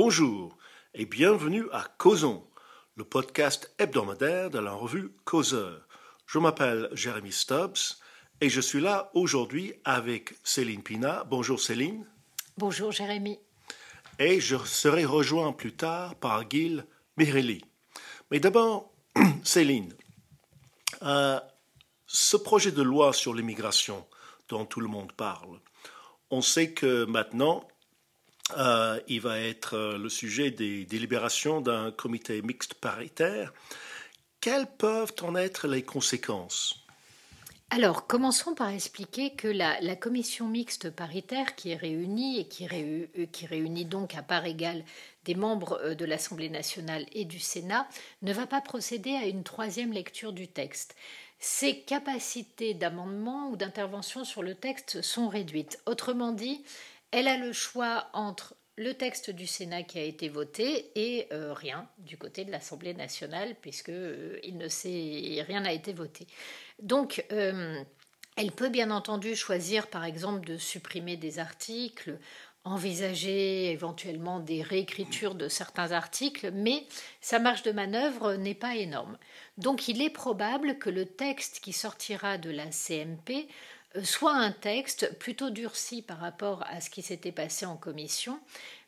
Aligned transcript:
Bonjour 0.00 0.56
et 0.94 1.06
bienvenue 1.06 1.64
à 1.72 1.84
Causons, 1.98 2.46
le 2.94 3.02
podcast 3.02 3.74
hebdomadaire 3.80 4.48
de 4.48 4.60
la 4.60 4.70
revue 4.70 5.10
Causeur. 5.24 5.88
Je 6.24 6.38
m'appelle 6.38 6.88
Jérémy 6.92 7.32
Stubbs 7.32 7.98
et 8.40 8.48
je 8.48 8.60
suis 8.60 8.80
là 8.80 9.10
aujourd'hui 9.14 9.74
avec 9.84 10.34
Céline 10.44 10.84
Pina. 10.84 11.24
Bonjour 11.24 11.58
Céline. 11.58 12.06
Bonjour 12.56 12.92
Jérémy. 12.92 13.40
Et 14.20 14.38
je 14.38 14.56
serai 14.58 15.04
rejoint 15.04 15.50
plus 15.50 15.74
tard 15.74 16.14
par 16.14 16.48
Gil 16.48 16.86
Mirelli. 17.16 17.64
Mais 18.30 18.38
d'abord, 18.38 18.92
Céline, 19.42 19.92
euh, 21.02 21.40
ce 22.06 22.36
projet 22.36 22.70
de 22.70 22.82
loi 22.82 23.12
sur 23.12 23.34
l'immigration 23.34 24.06
dont 24.48 24.64
tout 24.64 24.80
le 24.80 24.86
monde 24.86 25.10
parle, 25.10 25.58
on 26.30 26.40
sait 26.40 26.72
que 26.72 27.04
maintenant, 27.04 27.66
euh, 28.56 29.00
il 29.08 29.20
va 29.20 29.38
être 29.38 29.74
euh, 29.74 29.98
le 29.98 30.08
sujet 30.08 30.50
des 30.50 30.84
délibérations 30.84 31.60
d'un 31.60 31.90
comité 31.90 32.40
mixte 32.42 32.74
paritaire. 32.74 33.52
Quelles 34.40 34.66
peuvent 34.66 35.14
en 35.22 35.34
être 35.34 35.66
les 35.66 35.82
conséquences? 35.82 36.84
Alors, 37.70 38.06
commençons 38.06 38.54
par 38.54 38.70
expliquer 38.70 39.34
que 39.34 39.48
la, 39.48 39.94
commission 39.96 40.48
mixte 40.48 40.88
paritaire 40.88 41.54
qui 41.54 41.72
est 41.72 41.76
réunie 41.76 42.40
et 42.40 42.48
qui, 42.48 42.66
euh, 42.72 43.26
qui, 43.30 43.44
réunit 43.46 43.84
donc 43.84 44.14
à 44.14 44.22
part 44.22 44.46
égale 44.46 44.84
des 45.24 45.34
membres 45.34 45.94
de 45.94 46.04
l'Assemblée 46.06 46.48
nationale 46.48 47.04
et 47.12 47.26
du 47.26 47.38
Sénat 47.38 47.86
ne 48.22 48.32
va 48.32 48.46
pas 48.46 48.62
procéder 48.62 49.12
à 49.12 49.26
une 49.26 49.44
troisième 49.44 49.92
lecture 49.92 50.32
du 50.32 50.48
texte. 50.48 50.96
Ses 51.40 51.80
capacités 51.80 52.72
d'amendement 52.74 53.50
ou 53.50 53.56
d'intervention 53.56 54.24
sur 54.24 54.42
le 54.42 54.54
texte 54.54 55.02
sont 55.02 55.28
réduites. 55.28 55.78
Autrement 55.86 56.32
dit, 56.32 56.64
elle 57.10 57.28
a 57.28 57.36
le 57.36 57.52
choix 57.52 58.08
entre 58.12 58.54
le 58.78 58.94
texte 58.94 59.30
du 59.30 59.46
Sénat 59.46 59.82
qui 59.82 59.98
a 59.98 60.04
été 60.04 60.28
voté 60.28 60.92
et 60.94 61.26
euh, 61.32 61.52
rien 61.52 61.88
du 61.98 62.16
côté 62.16 62.44
de 62.44 62.52
l'Assemblée 62.52 62.94
nationale, 62.94 63.56
puisque 63.60 63.88
euh, 63.88 64.38
ne 64.52 64.68
sait, 64.68 65.44
rien 65.46 65.62
n'a 65.62 65.72
été 65.72 65.92
voté. 65.92 66.26
Donc, 66.80 67.24
euh, 67.32 67.82
elle 68.36 68.52
peut 68.52 68.68
bien 68.68 68.92
entendu 68.92 69.34
choisir, 69.34 69.88
par 69.88 70.04
exemple, 70.04 70.46
de 70.46 70.56
supprimer 70.56 71.16
des 71.16 71.40
articles, 71.40 72.18
envisager 72.62 73.72
éventuellement 73.72 74.38
des 74.38 74.62
réécritures 74.62 75.34
de 75.34 75.48
certains 75.48 75.90
articles, 75.90 76.52
mais 76.52 76.86
sa 77.20 77.40
marge 77.40 77.62
de 77.64 77.72
manœuvre 77.72 78.34
n'est 78.34 78.54
pas 78.54 78.76
énorme. 78.76 79.18
Donc, 79.56 79.88
il 79.88 80.00
est 80.02 80.10
probable 80.10 80.78
que 80.78 80.90
le 80.90 81.06
texte 81.06 81.58
qui 81.60 81.72
sortira 81.72 82.38
de 82.38 82.50
la 82.50 82.70
CMP 82.70 83.48
soit 84.02 84.34
un 84.34 84.52
texte 84.52 85.18
plutôt 85.18 85.50
durci 85.50 86.02
par 86.02 86.18
rapport 86.18 86.64
à 86.68 86.80
ce 86.80 86.90
qui 86.90 87.02
s'était 87.02 87.32
passé 87.32 87.66
en 87.66 87.76
commission, 87.76 88.38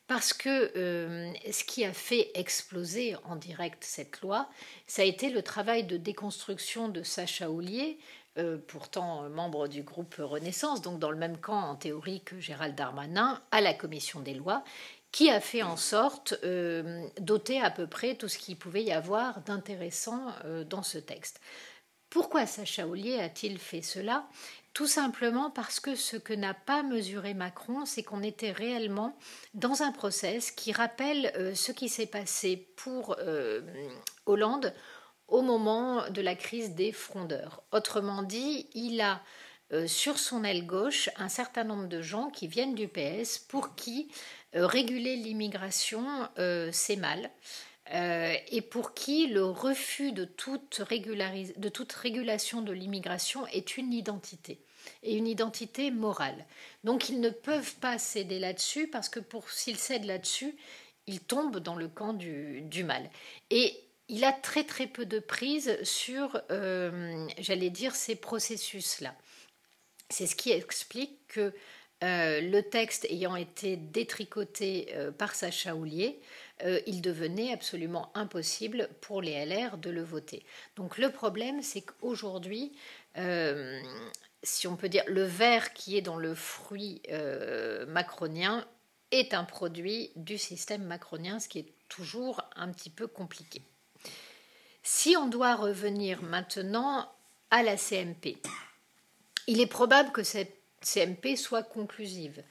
parce 0.07 0.33
que 0.33 0.73
euh, 0.77 1.33
ce 1.53 1.63
qui 1.63 1.85
a 1.85 1.93
fait 1.93 2.33
exploser 2.35 3.15
en 3.25 3.37
direct 3.37 3.85
cette 3.85 4.21
loi, 4.23 4.49
ça 4.89 5.03
a 5.03 5.05
été 5.05 5.31
le 5.31 5.41
travail 5.43 5.85
de 5.85 5.97
déconstruction 5.97 6.89
de 6.89 7.05
Sacha 7.05 7.49
Houlier, 7.49 7.97
euh, 8.37 8.59
pourtant 8.67 9.29
membre 9.31 9.69
du 9.69 9.83
groupe 9.83 10.17
Renaissance, 10.19 10.83
donc 10.83 10.99
dans 10.99 11.13
le 11.13 11.17
même 11.17 11.39
camp 11.39 11.61
en 11.61 11.77
théorie 11.77 12.23
que 12.23 12.41
Gérald 12.41 12.75
Darmanin, 12.75 13.41
à 13.53 13.61
la 13.61 13.73
commission 13.73 14.19
des 14.19 14.35
lois, 14.35 14.65
qui 15.13 15.31
a 15.31 15.41
fait 15.41 15.63
en 15.63 15.77
sorte 15.77 16.35
euh, 16.43 17.07
d'ôter 17.21 17.61
à 17.61 17.71
peu 17.71 17.87
près 17.87 18.17
tout 18.17 18.29
ce 18.29 18.39
qu'il 18.39 18.57
pouvait 18.57 18.83
y 18.83 18.91
avoir 18.91 19.43
d'intéressant 19.43 20.33
dans 20.69 20.83
ce 20.83 20.99
texte. 20.99 21.41
Pourquoi 22.11 22.45
Sacha 22.45 22.89
Houlier 22.89 23.21
a-t-il 23.21 23.59
fait 23.59 23.83
cela? 23.83 24.27
Tout 24.75 24.89
simplement 24.89 25.51
parce 25.51 25.79
que 25.79 25.95
ce 25.95 26.17
que 26.17 26.33
n'a 26.33 26.55
pas 26.55 26.83
mesuré 26.83 27.35
Macron, 27.35 27.87
c'est 27.87 28.03
qu'on 28.03 28.23
était 28.23 28.51
réellement 28.51 29.17
dans 29.55 29.83
un 29.83 29.93
process 29.93 30.51
qui 30.51 30.73
rappelle 30.73 31.33
euh, 31.37 31.55
ce 31.55 31.71
qui 31.71 31.89
s'est 31.89 32.07
passé 32.07 32.69
pour 32.77 33.17
euh, 33.21 33.63
Hollande 34.27 34.75
au 35.29 35.43
moment 35.43 36.09
de 36.11 36.21
la 36.21 36.35
crise 36.35 36.75
des 36.75 36.91
frondeurs. 36.91 37.63
Autrement 37.71 38.25
dit, 38.25 38.69
il 38.75 39.01
a 39.01 39.23
euh, 39.73 39.87
sur 39.87 40.19
son 40.19 40.43
aile 40.43 40.67
gauche 40.67 41.11
un 41.17 41.29
certain 41.29 41.63
nombre 41.63 41.87
de 41.87 42.03
gens 42.03 42.31
qui 42.31 42.49
viennent 42.49 42.75
du 42.75 42.89
PS 42.89 43.39
pour 43.39 43.77
qui 43.77 44.11
réguler 44.53 45.15
l'immigration, 45.15 46.05
c'est 46.73 46.97
mal. 46.97 47.31
Euh, 47.93 48.35
et 48.51 48.61
pour 48.61 48.95
qui 48.95 49.27
le 49.27 49.45
refus 49.45 50.13
de 50.13 50.25
toute, 50.25 50.81
de 50.81 51.69
toute 51.69 51.93
régulation 51.93 52.63
de 52.63 52.73
l'immigration 52.73 53.47
est 53.49 53.77
une 53.77 53.93
identité 53.93 54.61
et 55.03 55.17
une 55.17 55.27
identité 55.27 55.91
morale. 55.91 56.47
Donc 56.85 57.09
ils 57.09 57.21
ne 57.21 57.31
peuvent 57.31 57.75
pas 57.77 57.99
céder 57.99 58.39
là-dessus 58.39 58.87
parce 58.87 59.09
que 59.09 59.19
pour 59.19 59.51
s'ils 59.51 59.77
cèdent 59.77 60.05
là-dessus, 60.05 60.55
ils 61.07 61.21
tombent 61.21 61.59
dans 61.59 61.75
le 61.75 61.89
camp 61.89 62.13
du, 62.13 62.85
mal. 62.85 63.11
Et 63.51 63.77
il 64.09 64.25
a 64.25 64.33
très 64.33 64.63
très 64.63 64.87
peu 64.87 65.05
de 65.05 65.19
prise 65.19 65.77
sur, 65.83 66.41
euh, 66.51 67.27
j'allais 67.39 67.71
dire, 67.71 67.97
ces 67.97 68.15
processus-là. 68.15 69.17
C'est 70.11 70.27
ce 70.27 70.37
qui 70.37 70.53
explique 70.53 71.27
que 71.29 71.53
euh, 72.03 72.41
le 72.41 72.63
texte 72.63 73.05
ayant 73.11 73.37
été 73.37 73.77
détricoté 73.77 74.95
par 75.19 75.35
Sacha 75.35 75.75
Houlier, 75.75 76.21
euh, 76.65 76.81
il 76.87 77.01
devenait 77.03 77.53
absolument 77.53 78.11
impossible 78.15 78.89
pour 79.01 79.23
les 79.23 79.45
LR 79.45 79.79
de 79.79 79.91
le 79.91 80.03
voter. 80.03 80.45
Donc 80.77 80.99
le 80.99 81.11
problème, 81.11 81.63
c'est 81.63 81.83
qu'aujourd'hui, 81.83 82.73
euh, 83.17 83.81
si 84.43 84.67
on 84.67 84.77
peut 84.77 84.89
dire, 84.89 85.05
le 85.07 85.23
verre 85.23 85.73
qui 85.73 85.97
est 85.97 86.03
dans 86.03 86.17
le 86.17 86.35
fruit 86.35 87.03
euh, 87.11 87.87
macronien 87.87 88.67
est 89.11 89.35
un 89.35 89.45
produit 89.45 90.11
du 90.17 90.39
système 90.39 90.85
macronien, 90.85 91.41
ce 91.41 91.49
qui 91.49 91.61
est 91.61 91.73
toujours 91.89 92.43
un 92.57 92.71
petit 92.71 92.91
peu 92.91 93.07
compliqué. 93.07 93.63
Si 94.83 95.17
on 95.17 95.27
doit 95.27 95.57
revenir 95.57 96.23
maintenant 96.23 97.11
à 97.51 97.63
la 97.63 97.77
CMP, 97.77 98.39
il 99.47 99.61
est 99.61 99.67
probable 99.67 100.13
que 100.13 100.23
cette 100.23 100.57
CMP 100.83 101.37
soit 101.37 101.63
conclusive 101.63 102.43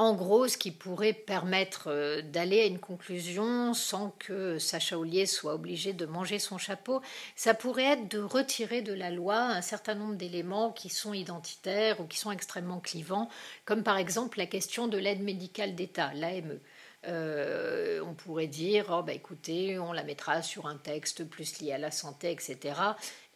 en 0.00 0.14
gros, 0.14 0.46
ce 0.46 0.56
qui 0.56 0.70
pourrait 0.70 1.12
permettre 1.12 1.88
euh, 1.88 2.22
d'aller 2.22 2.60
à 2.60 2.66
une 2.66 2.78
conclusion 2.78 3.74
sans 3.74 4.10
que 4.20 4.56
Sacha 4.58 4.96
Ollier 4.96 5.26
soit 5.26 5.54
obligé 5.54 5.92
de 5.92 6.06
manger 6.06 6.38
son 6.38 6.56
chapeau, 6.56 7.02
ça 7.34 7.52
pourrait 7.52 7.94
être 7.94 8.08
de 8.08 8.20
retirer 8.20 8.80
de 8.80 8.92
la 8.92 9.10
loi 9.10 9.36
un 9.40 9.60
certain 9.60 9.96
nombre 9.96 10.14
d'éléments 10.14 10.70
qui 10.70 10.88
sont 10.88 11.14
identitaires 11.14 12.00
ou 12.00 12.04
qui 12.04 12.16
sont 12.16 12.30
extrêmement 12.30 12.78
clivants, 12.78 13.28
comme 13.64 13.82
par 13.82 13.98
exemple 13.98 14.38
la 14.38 14.46
question 14.46 14.86
de 14.86 14.98
l'aide 14.98 15.20
médicale 15.20 15.74
d'État, 15.74 16.12
l'AME. 16.14 16.60
Euh, 17.06 18.00
on 18.06 18.14
pourrait 18.14 18.46
dire, 18.46 18.86
oh, 18.90 19.02
bah, 19.02 19.12
écoutez, 19.12 19.80
on 19.80 19.92
la 19.92 20.04
mettra 20.04 20.42
sur 20.42 20.66
un 20.66 20.76
texte 20.76 21.24
plus 21.24 21.60
lié 21.60 21.72
à 21.72 21.78
la 21.78 21.90
santé, 21.90 22.30
etc. 22.30 22.58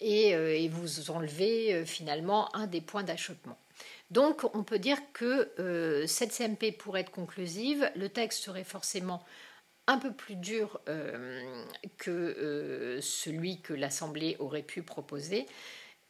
Et, 0.01 0.35
euh, 0.35 0.57
et 0.57 0.69
vous 0.69 1.11
enlevez 1.11 1.85
finalement 1.87 2.55
un 2.55 2.69
des 2.69 2.81
points 2.81 3.05
d'achoppement. 3.05 3.59
Donc 4.13 4.45
on 4.55 4.63
peut 4.63 4.79
dire 4.79 4.99
que 5.15 5.51
euh, 5.59 6.07
cette 6.07 6.33
CMP 6.33 6.71
pourrait 6.71 7.01
être 7.01 7.11
conclusive, 7.11 7.91
le 7.97 8.11
texte 8.11 8.45
serait 8.45 8.63
forcément 8.63 9.25
un 9.87 9.97
peu 9.97 10.13
plus 10.13 10.37
dur 10.37 10.83
euh, 10.91 11.65
que 11.97 12.11
euh, 12.11 13.01
celui 13.01 13.63
que 13.63 13.73
l'Assemblée 13.73 14.37
aurait 14.39 14.63
pu 14.63 14.83
proposer. 14.83 15.47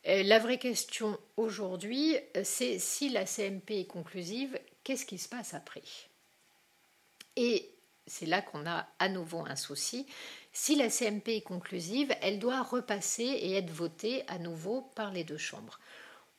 la 0.05 0.41
vraie 0.41 0.59
question 0.59 1.17
aujourd'hui, 1.37 2.17
c'est 2.43 2.81
si 2.81 3.09
la 3.09 3.25
CMP 3.25 3.71
est 3.71 3.87
conclusive, 3.87 4.59
qu'est-ce 4.83 5.07
qui 5.07 5.19
se 5.19 5.29
passe 5.29 5.55
après? 5.55 5.85
Et 7.37 7.71
c'est 8.09 8.27
là 8.27 8.43
qu'on 8.43 8.67
a 8.67 8.89
à 8.99 9.09
nouveau 9.09 9.47
un 9.47 9.55
souci. 9.55 10.07
Si 10.53 10.75
la 10.75 10.91
CMP 10.91 11.37
est 11.37 11.43
conclusive, 11.43 12.13
elle 12.21 12.41
doit 12.41 12.63
repasser 12.63 13.23
et 13.23 13.55
être 13.55 13.71
votée 13.71 14.25
à 14.27 14.39
nouveau 14.39 14.91
par 14.97 15.13
les 15.13 15.23
deux 15.23 15.39
chambres. 15.39 15.79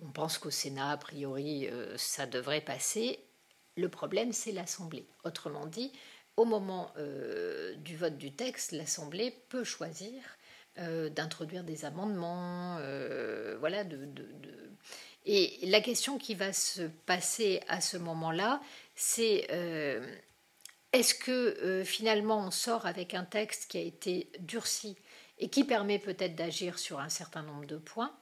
On 0.01 0.11
pense 0.11 0.37
qu'au 0.37 0.49
Sénat, 0.49 0.91
a 0.91 0.97
priori, 0.97 1.67
euh, 1.67 1.97
ça 1.97 2.25
devrait 2.25 2.61
passer. 2.61 3.19
Le 3.77 3.89
problème, 3.89 4.33
c'est 4.33 4.51
l'Assemblée. 4.51 5.07
Autrement 5.23 5.65
dit, 5.65 5.91
au 6.37 6.45
moment 6.45 6.91
euh, 6.97 7.75
du 7.75 7.95
vote 7.95 8.17
du 8.17 8.33
texte, 8.33 8.71
l'Assemblée 8.71 9.31
peut 9.49 9.63
choisir 9.63 10.13
euh, 10.79 11.09
d'introduire 11.09 11.63
des 11.63 11.85
amendements, 11.85 12.77
voilà, 13.59 13.83
Et 15.25 15.59
la 15.63 15.81
question 15.81 16.17
qui 16.17 16.35
va 16.35 16.51
se 16.53 16.83
passer 17.05 17.61
à 17.67 17.79
ce 17.81 17.97
moment-là, 17.97 18.61
c'est 18.95 19.47
est-ce 20.91 21.15
que 21.15 21.83
finalement 21.85 22.45
on 22.45 22.51
sort 22.51 22.85
avec 22.85 23.13
un 23.13 23.23
texte 23.23 23.71
qui 23.71 23.77
a 23.77 23.81
été 23.81 24.29
durci 24.39 24.97
et 25.39 25.49
qui 25.49 25.63
permet 25.63 25.99
peut-être 25.99 26.35
d'agir 26.35 26.77
sur 26.77 26.99
un 26.99 27.09
certain 27.09 27.41
nombre 27.41 27.65
de 27.65 27.77
points? 27.77 28.13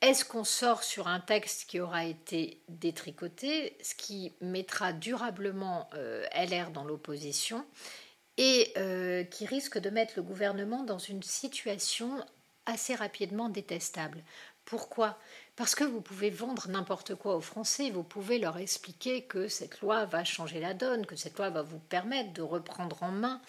Est-ce 0.00 0.24
qu'on 0.24 0.44
sort 0.44 0.84
sur 0.84 1.08
un 1.08 1.20
texte 1.20 1.68
qui 1.68 1.80
aura 1.80 2.04
été 2.04 2.62
détricoté, 2.68 3.76
ce 3.82 3.94
qui 3.94 4.32
mettra 4.40 4.92
durablement 4.92 5.90
euh, 5.94 6.24
LR 6.34 6.70
dans 6.70 6.84
l'opposition 6.84 7.64
et 8.36 8.72
euh, 8.76 9.24
qui 9.24 9.44
risque 9.44 9.78
de 9.78 9.90
mettre 9.90 10.14
le 10.16 10.22
gouvernement 10.22 10.84
dans 10.84 10.98
une 10.98 11.22
situation 11.24 12.24
assez 12.66 12.94
rapidement 12.94 13.48
détestable? 13.48 14.22
Pourquoi 14.68 15.16
Parce 15.56 15.74
que 15.74 15.82
vous 15.82 16.02
pouvez 16.02 16.28
vendre 16.28 16.68
n'importe 16.68 17.14
quoi 17.14 17.36
aux 17.36 17.40
Français, 17.40 17.88
vous 17.88 18.02
pouvez 18.02 18.38
leur 18.38 18.58
expliquer 18.58 19.22
que 19.22 19.48
cette 19.48 19.80
loi 19.80 20.04
va 20.04 20.24
changer 20.24 20.60
la 20.60 20.74
donne, 20.74 21.06
que 21.06 21.16
cette 21.16 21.38
loi 21.38 21.48
va 21.48 21.62
vous 21.62 21.78
permettre 21.78 22.34
de 22.34 22.42
reprendre 22.42 23.02
en 23.02 23.10
main 23.10 23.40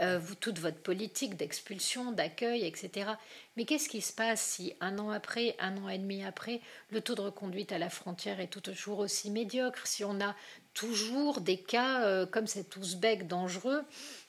euh, 0.00 0.20
vous, 0.20 0.36
toute 0.36 0.60
votre 0.60 0.78
politique 0.78 1.36
d'expulsion, 1.36 2.12
d'accueil, 2.12 2.64
etc. 2.64 3.10
Mais 3.56 3.64
qu'est-ce 3.64 3.88
qui 3.88 4.00
se 4.00 4.12
passe 4.12 4.40
si 4.40 4.72
un 4.80 5.00
an 5.00 5.10
après, 5.10 5.56
un 5.58 5.76
an 5.78 5.88
et 5.88 5.98
demi 5.98 6.22
après, 6.22 6.60
le 6.90 7.00
taux 7.00 7.16
de 7.16 7.22
reconduite 7.22 7.72
à 7.72 7.78
la 7.78 7.90
frontière 7.90 8.38
est 8.38 8.46
toujours 8.46 9.00
aussi 9.00 9.32
médiocre, 9.32 9.84
si 9.84 10.04
on 10.04 10.20
a 10.20 10.36
toujours 10.74 11.40
des 11.40 11.58
cas 11.58 12.04
euh, 12.04 12.24
comme 12.24 12.46
cet 12.46 12.76
ouzbek 12.76 13.26
dangereux 13.26 13.82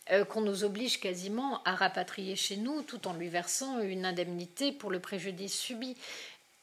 euh, 0.09 0.25
qu'on 0.25 0.41
nous 0.41 0.63
oblige 0.63 0.99
quasiment 0.99 1.61
à 1.63 1.75
rapatrier 1.75 2.35
chez 2.35 2.57
nous 2.57 2.81
tout 2.81 3.07
en 3.07 3.13
lui 3.13 3.29
versant 3.29 3.79
une 3.81 4.03
indemnité 4.03 4.71
pour 4.71 4.89
le 4.89 4.99
préjudice 4.99 5.53
subi? 5.53 5.95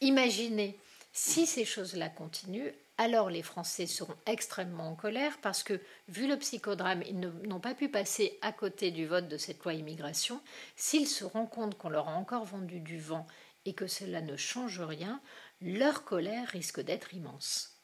Imaginez, 0.00 0.78
si 1.12 1.46
ces 1.46 1.64
choses-là 1.64 2.08
continuent, 2.08 2.72
alors 2.98 3.28
les 3.28 3.42
Français 3.42 3.86
seront 3.86 4.16
extrêmement 4.26 4.88
en 4.90 4.94
colère 4.94 5.38
parce 5.42 5.62
que, 5.62 5.80
vu 6.08 6.26
le 6.26 6.38
psychodrame, 6.38 7.02
ils 7.02 7.18
n'ont 7.20 7.60
pas 7.60 7.74
pu 7.74 7.88
passer 7.88 8.38
à 8.42 8.52
côté 8.52 8.90
du 8.90 9.06
vote 9.06 9.28
de 9.28 9.36
cette 9.36 9.62
loi 9.64 9.74
immigration. 9.74 10.40
S'ils 10.76 11.08
se 11.08 11.24
rendent 11.24 11.50
compte 11.50 11.76
qu'on 11.76 11.90
leur 11.90 12.08
a 12.08 12.14
encore 12.14 12.44
vendu 12.44 12.80
du 12.80 12.98
vent 12.98 13.26
et 13.64 13.74
que 13.74 13.86
cela 13.86 14.20
ne 14.22 14.36
change 14.36 14.80
rien, 14.80 15.20
leur 15.60 16.04
colère 16.04 16.48
risque 16.48 16.80
d'être 16.80 17.12
immense. 17.14 17.76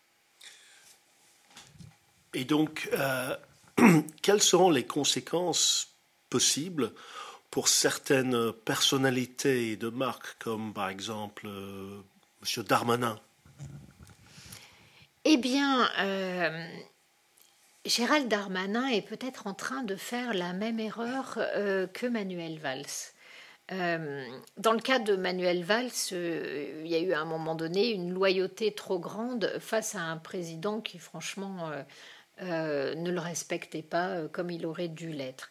Et 2.34 2.44
donc, 2.44 2.88
euh, 2.92 3.36
quelles 4.22 4.42
seront 4.42 4.70
les 4.70 4.86
conséquences 4.86 5.88
possibles 6.30 6.94
pour 7.52 7.68
certaines 7.68 8.52
personnalités 8.64 9.76
de 9.76 9.88
marque, 9.88 10.36
comme 10.40 10.72
par 10.72 10.88
exemple 10.88 11.46
euh, 11.46 12.00
M. 12.42 12.64
Darmanin 12.64 13.20
Eh 15.24 15.36
bien, 15.36 15.88
euh, 16.00 16.66
Gérald 17.84 18.26
Darmanin 18.26 18.88
est 18.88 19.06
peut-être 19.06 19.46
en 19.46 19.54
train 19.54 19.84
de 19.84 19.94
faire 19.94 20.34
la 20.34 20.52
même 20.52 20.80
erreur 20.80 21.38
que 21.92 22.06
Manuel 22.08 22.58
Valls. 22.58 23.12
dans 23.68 24.72
le 24.72 24.80
cas 24.80 24.98
de 24.98 25.14
Manuel 25.14 25.62
Valls, 25.62 26.10
il 26.10 26.86
y 26.86 26.96
a 26.96 27.00
eu 27.00 27.12
à 27.12 27.20
un 27.20 27.24
moment 27.24 27.54
donné 27.54 27.90
une 27.90 28.12
loyauté 28.12 28.74
trop 28.74 28.98
grande 28.98 29.52
face 29.60 29.94
à 29.94 30.00
un 30.00 30.16
président 30.16 30.80
qui, 30.80 30.98
franchement, 30.98 31.70
euh, 32.40 32.94
ne 32.94 33.10
le 33.10 33.20
respectait 33.20 33.82
pas 33.82 34.08
euh, 34.08 34.28
comme 34.28 34.50
il 34.50 34.64
aurait 34.66 34.88
dû 34.88 35.12
l'être. 35.12 35.50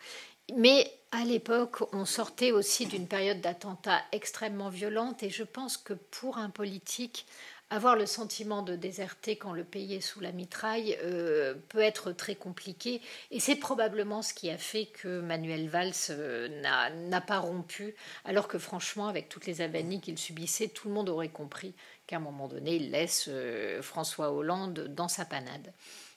Mais 0.58 0.92
à 1.12 1.26
l'époque, 1.26 1.84
on 1.94 2.06
sortait 2.06 2.52
aussi 2.52 2.86
d'une 2.86 3.08
période 3.08 3.42
d'attentats 3.42 4.02
extrêmement 4.14 4.70
violente 4.70 5.24
et 5.24 5.30
je 5.30 5.44
pense 5.44 5.76
que 5.76 5.94
pour 5.94 6.38
un 6.38 6.50
politique, 6.50 7.26
avoir 7.70 7.96
le 7.96 8.06
sentiment 8.06 8.62
de 8.62 8.76
déserter 8.76 9.38
quand 9.38 9.54
le 9.54 9.64
pays 9.64 9.96
est 9.96 10.02
sous 10.02 10.20
la 10.22 10.32
mitraille 10.32 10.98
euh, 11.04 11.54
peut 11.70 11.80
être 11.80 12.12
très 12.12 12.36
compliqué. 12.36 13.02
Et 13.30 13.40
c'est 13.40 13.56
probablement 13.56 14.22
ce 14.22 14.34
qui 14.34 14.50
a 14.50 14.58
fait 14.58 14.86
que 14.86 15.20
Manuel 15.22 15.68
Valls 15.68 15.94
n'a 16.62 17.22
pas 17.22 17.40
rompu, 17.40 17.96
alors 18.24 18.48
que 18.48 18.58
franchement, 18.58 19.08
avec 19.08 19.30
toutes 19.30 19.46
les 19.46 19.62
avanies 19.62 20.02
qu'il 20.02 20.18
subissait, 20.18 20.70
tout 20.70 20.88
le 20.88 20.94
monde 20.94 21.10
aurait 21.10 21.30
compris 21.30 21.74
qu'à 22.08 22.18
un 22.18 22.20
moment 22.20 22.48
donné, 22.48 22.76
il 22.76 22.92
laisse 22.92 23.30
François 23.82 24.32
Hollande 24.32 24.88
dans 24.90 25.08
sa 25.08 25.26
panade. 25.26 25.74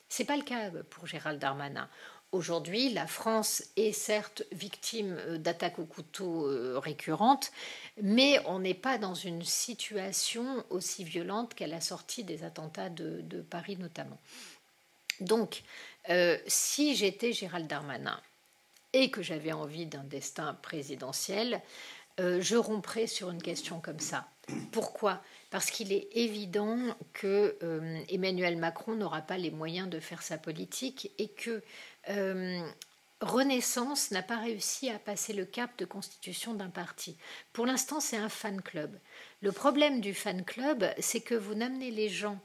Ce 0.09 0.23
n'est 0.23 0.27
pas 0.27 0.37
le 0.37 0.43
cas 0.43 0.71
pour 0.91 1.07
Gérald 1.07 1.41
Darmanin. 1.41 1.89
Aujourd'hui, 2.35 2.89
la 2.89 3.07
France 3.07 3.63
est 3.77 3.93
certes 3.93 4.43
victime 4.51 5.17
euh, 5.21 5.39
d'attaques 5.39 5.79
au 5.79 5.85
couteau 5.85 6.49
euh, 6.49 6.81
récurrentes, 6.81 7.53
mais 8.03 8.41
on 8.47 8.59
n'est 8.59 8.75
pas 8.75 8.99
dans 8.99 9.15
une 9.15 9.45
situation 9.45 10.65
aussi 10.69 11.05
violente 11.05 11.55
qu'à 11.55 11.69
la 11.69 11.81
sortie 11.81 12.25
des 12.25 12.43
attentats 12.43 12.91
de, 12.91 13.41
Paris 13.49 13.77
notamment. 13.77 14.19
Donc, 15.21 15.63
euh, 16.11 16.37
si 16.49 16.97
j'étais 16.97 17.33
Gérald 17.33 17.69
Darmanin 17.69 18.21
et 18.93 19.13
que 19.13 19.23
j'avais 19.23 19.53
envie 19.53 19.87
d'un 19.87 20.03
destin 20.03 20.55
présidentiel, 20.55 21.63
je 22.19 22.57
romprais 22.57 23.07
sur 23.07 23.31
une 23.31 23.43
question 23.43 23.81
comme 23.81 24.01
ça. 24.01 24.27
Pourquoi? 24.73 25.23
Parce 25.51 25.71
qu'il 25.71 25.93
est 25.93 26.09
évident 26.13 26.79
que 27.13 27.57
euh, 27.63 28.01
Emmanuel 28.09 28.57
Macron 28.57 28.95
n'aura 28.95 29.23
pas 29.23 29.39
les 29.39 29.51
moyens 29.51 29.89
de 29.89 30.01
faire 30.01 30.23
sa 30.23 30.39
politique 30.39 31.13
et 31.19 31.29
que 31.29 31.63
euh, 32.11 32.67
Renaissance 33.21 34.11
n'a 34.11 34.23
pas 34.23 34.39
réussi 34.39 34.91
à 34.91 34.99
passer 34.99 35.33
le 35.33 35.45
cap 35.45 35.71
de 35.79 35.85
constitution 35.85 36.53
d'un 36.53 36.69
parti. 36.69 37.17
Pour 37.53 37.65
l'instant, 37.65 38.01
c'est 38.01 38.17
un 38.17 38.29
fan 38.29 38.61
club. 38.61 38.99
Le 39.41 39.53
problème 39.53 40.01
du 40.01 40.13
fan 40.13 40.45
club, 40.45 40.87
c'est 40.99 41.21
que 41.21 41.35
vous 41.35 41.55
n'amenez 41.55 41.91
les 41.91 42.09
gens 42.09 42.39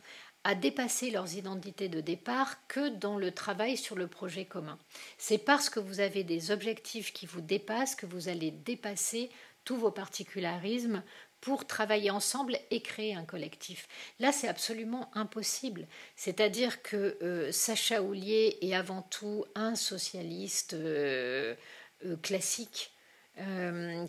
à 0.45 0.56
dépasser 0.56 1.12
leurs 1.12 1.36
identités 1.36 1.90
de 1.90 2.00
départ 2.00 2.66
que 2.68 2.90
dans 2.90 3.18
le 3.18 3.31
travail 3.31 3.75
sur 3.75 3.98
le 3.98 4.07
projet 4.07 4.45
commun. 4.45 4.80
C'est 5.18 5.38
parce 5.38 5.69
que 5.69 5.81
vous 5.81 6.00
avez 6.00 6.24
des 6.24 6.52
objectifs 6.52 7.12
qui 7.12 7.25
vous 7.25 7.42
dépassent 7.42 7.95
que 7.95 8.06
vous 8.06 8.30
allez 8.30 8.52
dépasser 8.52 9.30
tous 9.66 9.75
vos 9.75 9.92
particularismes 9.92 11.04
pour 11.41 11.65
travailler 11.65 12.12
ensemble 12.12 12.57
et 12.71 12.81
créer 12.81 13.15
un 13.15 13.24
collectif. 13.24 13.88
Là, 14.19 14.31
c'est 14.31 14.47
absolument 14.47 15.09
impossible. 15.15 15.88
C'est-à-dire 16.15 16.81
que 16.81 17.18
euh, 17.21 17.51
Sacha 17.51 18.01
Houlier 18.01 18.57
est 18.62 18.74
avant 18.74 19.01
tout 19.03 19.45
un 19.56 19.75
socialiste 19.75 20.74
euh, 20.74 21.56
euh, 22.06 22.15
classique. 22.18 22.91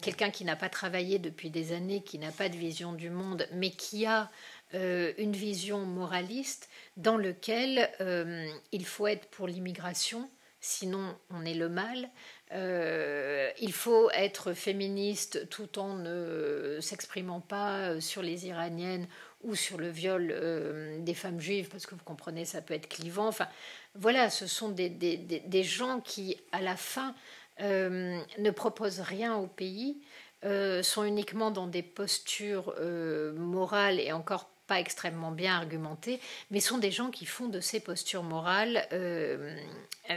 quelqu'un 0.02 0.30
qui 0.30 0.44
n'a 0.44 0.56
pas 0.56 0.68
travaillé 0.68 1.20
depuis 1.20 1.50
des 1.50 1.72
années, 1.72 2.02
qui 2.02 2.18
n'a 2.18 2.32
pas 2.32 2.48
de 2.48 2.56
vision 2.56 2.92
du 2.92 3.10
monde, 3.10 3.46
mais 3.52 3.70
qui 3.70 4.04
a 4.04 4.28
une 4.72 5.36
vision 5.36 5.86
moraliste 5.86 6.68
dans 6.96 7.16
lequel 7.16 7.88
il 8.72 8.84
faut 8.84 9.06
être 9.06 9.28
pour 9.28 9.46
l'immigration, 9.46 10.28
sinon 10.60 11.16
on 11.30 11.44
est 11.44 11.54
le 11.54 11.68
mal, 11.68 12.10
euh, 12.52 13.50
il 13.60 13.72
faut 13.72 14.10
être 14.10 14.52
féministe 14.54 15.48
tout 15.50 15.78
en 15.78 15.94
ne 15.94 16.78
s'exprimant 16.80 17.40
pas 17.40 18.00
sur 18.00 18.22
les 18.22 18.46
Iraniennes 18.46 19.06
ou 19.42 19.54
sur 19.54 19.78
le 19.78 19.88
viol 19.88 20.30
euh, 20.32 20.98
des 21.00 21.14
femmes 21.14 21.40
juives, 21.40 21.68
parce 21.68 21.86
que 21.86 21.94
vous 21.94 22.04
comprenez, 22.04 22.44
ça 22.44 22.60
peut 22.60 22.74
être 22.74 22.88
clivant. 22.88 23.28
Enfin, 23.28 23.48
voilà, 23.94 24.30
ce 24.30 24.46
sont 24.46 24.68
des, 24.68 25.62
gens 25.62 26.00
qui, 26.00 26.36
à 26.52 26.60
la 26.60 26.76
fin, 26.76 27.14
euh, 27.60 28.20
ne 28.38 28.50
proposent 28.50 29.00
rien 29.00 29.36
au 29.36 29.46
pays, 29.46 29.98
sont 30.82 31.04
uniquement 31.04 31.50
dans 31.50 31.66
des 31.66 31.82
postures 31.82 32.74
morales 33.36 34.00
et 34.00 34.12
encore 34.12 34.48
pas 34.70 34.78
extrêmement 34.78 35.32
bien 35.32 35.56
argumentés, 35.56 36.20
mais 36.52 36.60
sont 36.60 36.78
des 36.78 36.92
gens 36.92 37.10
qui 37.10 37.26
font 37.26 37.48
de 37.48 37.58
ces 37.58 37.80
postures 37.80 38.22
morales 38.22 38.86
euh, 38.92 39.56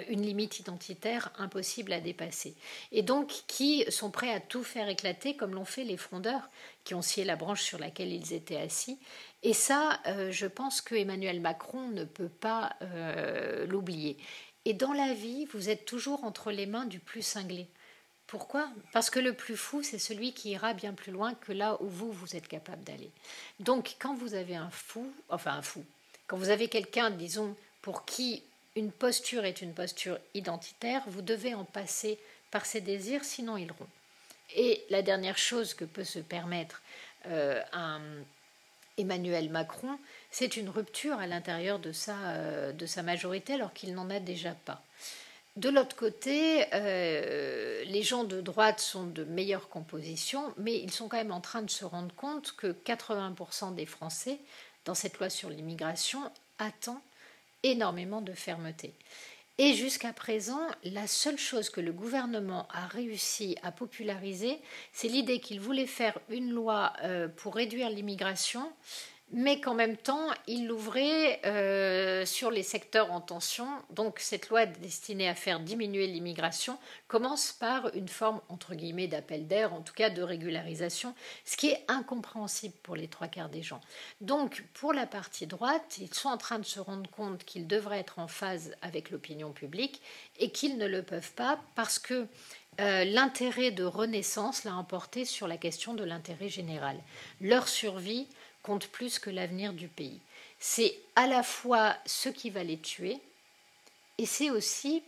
une 0.10 0.22
limite 0.22 0.60
identitaire 0.60 1.32
impossible 1.40 1.92
à 1.92 2.00
dépasser. 2.00 2.54
Et 2.92 3.02
donc 3.02 3.32
qui 3.48 3.84
sont 3.92 4.12
prêts 4.12 4.32
à 4.32 4.40
tout 4.40 4.64
faire 4.64 4.90
éclater, 4.90 5.36
comme 5.36 5.56
l'ont 5.56 5.66
fait 5.66 5.84
les 5.84 5.98
frondeurs, 5.98 6.52
qui 6.84 6.94
ont 6.94 7.02
scié 7.02 7.24
la 7.26 7.36
branche 7.36 7.64
sur 7.64 7.80
laquelle 7.80 8.14
ils 8.14 8.32
étaient 8.32 8.62
assis. 8.62 9.00
Et 9.42 9.54
ça, 9.54 10.00
euh, 10.06 10.30
je 10.30 10.46
pense 10.46 10.82
que 10.82 10.94
Emmanuel 10.94 11.42
Macron 11.42 11.88
ne 11.88 12.04
peut 12.04 12.30
pas 12.30 12.76
euh, 12.84 13.66
l'oublier. 13.66 14.18
Et 14.66 14.76
dans 14.76 14.94
la 14.94 15.16
vie, 15.16 15.46
vous 15.52 15.70
êtes 15.70 15.86
toujours 15.86 16.26
entre 16.26 16.52
les 16.52 16.68
mains 16.68 16.86
du 16.86 17.00
plus 17.00 17.24
cinglé. 17.24 17.70
Pourquoi? 18.34 18.68
Parce 18.94 19.12
que 19.12 19.20
le 19.20 19.34
plus 19.34 19.56
fou, 19.56 19.84
c'est 19.84 20.00
celui 20.00 20.34
qui 20.34 20.50
ira 20.50 20.74
bien 20.74 20.94
plus 20.94 21.12
loin 21.12 21.36
que 21.36 21.52
là 21.52 21.78
où 21.82 21.88
vous, 21.88 22.12
vous 22.12 22.36
êtes 22.36 22.48
capable 22.48 22.84
d'aller. 22.84 23.12
Donc, 23.60 23.96
quand 24.00 24.16
vous 24.16 24.34
avez 24.34 24.56
un 24.56 24.72
fou, 24.72 25.08
enfin 25.30 25.52
un 25.52 25.62
fou, 25.62 25.86
quand 26.26 26.38
vous 26.38 26.50
avez 26.50 26.68
quelqu'un, 26.68 27.12
disons, 27.12 27.56
pour 27.84 28.06
qui 28.06 28.42
une 28.76 28.92
posture 28.92 29.46
est 29.46 29.62
une 29.62 29.76
posture 29.76 30.18
identitaire, 30.34 31.04
vous 31.06 31.22
devez 31.22 31.54
en 31.54 31.64
passer 31.64 32.18
par 32.50 32.66
ses 32.66 32.82
désirs, 32.82 33.24
sinon 33.24 33.56
ils 33.56 33.72
rompt. 33.72 33.88
Et 34.56 34.84
la 34.90 35.04
dernière 35.04 35.38
chose 35.38 35.76
que 35.76 35.86
peut 35.86 36.04
se 36.04 36.18
permettre 36.18 36.82
euh, 37.28 37.62
un 37.72 38.02
Emmanuel 38.98 39.52
Macron, 39.52 40.00
c'est 40.32 40.58
une 40.58 40.70
rupture 40.70 41.20
à 41.20 41.28
l'intérieur 41.28 41.78
de, 41.78 41.92
euh, 42.10 42.72
de 42.72 42.86
sa 42.88 43.04
majorité 43.04 43.54
alors 43.54 43.74
qu'il 43.74 43.94
n'en 43.94 44.10
a 44.10 44.20
déjà 44.20 44.56
pas. 44.66 44.82
De 45.56 45.70
l'autre 45.70 45.96
côté, 45.96 46.66
euh, 46.74 47.84
les 47.86 48.02
gens 48.02 48.24
de 48.24 48.42
droite 48.42 48.80
sont 48.80 49.06
de 49.06 49.24
meilleure 49.24 49.70
composition, 49.70 50.52
mais 50.58 50.80
ils 50.80 50.90
sont 50.90 51.08
quand 51.08 51.18
même 51.18 51.32
en 51.32 51.42
train 51.42 51.62
de 51.62 51.70
se 51.70 51.86
rendre 51.86 52.14
compte 52.16 52.54
que 52.54 52.72
80% 52.72 53.76
des 53.76 53.86
Français, 53.86 54.40
dans 54.86 54.96
cette 54.96 55.20
loi 55.20 55.30
sur 55.30 55.52
l'immigration, 55.52 56.20
attendent 56.58 56.98
énormément 57.62 58.22
de 58.22 58.34
fermeté. 58.34 58.96
Et 59.60 59.76
jusqu'à 59.76 60.12
présent, 60.12 60.68
la 60.84 61.06
seule 61.06 61.38
chose 61.38 61.70
que 61.70 61.82
le 61.82 61.94
gouvernement 61.94 62.68
a 62.72 62.88
réussi 62.88 63.56
à 63.62 63.72
populariser, 63.72 64.60
c'est 64.92 65.08
l'idée 65.08 65.40
qu'il 65.40 65.62
voulait 65.62 65.86
faire 65.86 66.18
une 66.30 66.50
loi 66.52 66.94
euh, 67.04 67.28
pour 67.28 67.54
réduire 67.54 67.92
l'immigration, 67.92 68.74
mais 69.34 69.60
qu'en 69.60 69.74
même 69.74 69.98
temps, 69.98 70.28
il 70.46 70.68
l'ouvrait 70.68 71.42
euh, 71.46 72.24
sur 72.24 72.52
les 72.52 72.62
secteurs 72.62 73.12
en 73.12 73.20
tension. 73.20 73.68
Donc 73.90 74.20
cette 74.20 74.50
loi 74.50 74.68
destinée 74.68 75.28
à 75.28 75.34
faire 75.34 75.60
diminuer 75.60 76.06
l'immigration 76.06 76.78
commence 77.08 77.52
par 77.52 77.94
une 77.96 78.08
forme, 78.08 78.42
entre 78.48 78.76
guillemets, 78.76 79.08
d'appel 79.08 79.48
d'air, 79.48 79.74
en 79.74 79.82
tout 79.82 79.94
cas 79.94 80.12
de 80.12 80.22
régularisation, 80.22 81.16
ce 81.46 81.58
qui 81.58 81.70
est 81.70 81.84
incompréhensible 81.88 82.76
pour 82.84 82.96
les 82.96 83.08
trois 83.08 83.28
quarts 83.28 83.50
des 83.50 83.64
gens. 83.64 83.82
Donc 84.22 84.64
pour 84.76 84.94
la 84.94 85.08
partie 85.08 85.48
droite, 85.48 85.98
ils 86.00 86.14
sont 86.14 86.30
en 86.30 86.38
train 86.38 86.60
de 86.60 86.66
se 86.66 86.80
rendre 86.80 87.10
compte 87.10 87.44
qu'ils 87.44 87.66
devraient 87.66 88.00
être 88.00 88.20
en 88.20 88.28
phase 88.28 88.76
avec 88.84 89.10
l'opinion 89.10 89.52
publique 89.52 90.02
et 90.38 90.52
qu'ils 90.52 90.78
ne 90.78 90.86
le 90.86 91.02
peuvent 91.02 91.34
pas 91.34 91.60
parce 91.74 91.98
que 91.98 92.28
euh, 92.80 93.04
l'intérêt 93.04 93.72
de 93.72 93.84
Renaissance 93.84 94.64
l'a 94.64 94.76
emporté 94.76 95.26
sur 95.26 95.48
la 95.48 95.58
question 95.58 95.94
de 95.94 96.04
l'intérêt 96.04 96.50
général. 96.50 96.98
Leur 97.40 97.68
survie 97.68 98.28
compte 98.64 98.88
plus 98.88 99.20
que 99.20 99.30
l'avenir 99.30 99.74
du 99.74 99.88
pays. 99.88 100.20
C'est 100.60 100.98
à 101.16 101.28
la 101.28 101.44
fois 101.44 101.96
ce 102.06 102.30
qui 102.30 102.50
va 102.50 102.64
les 102.64 102.80
tuer 102.80 103.20
et 104.18 104.26
c'est 104.26 104.50
aussi 104.50 105.04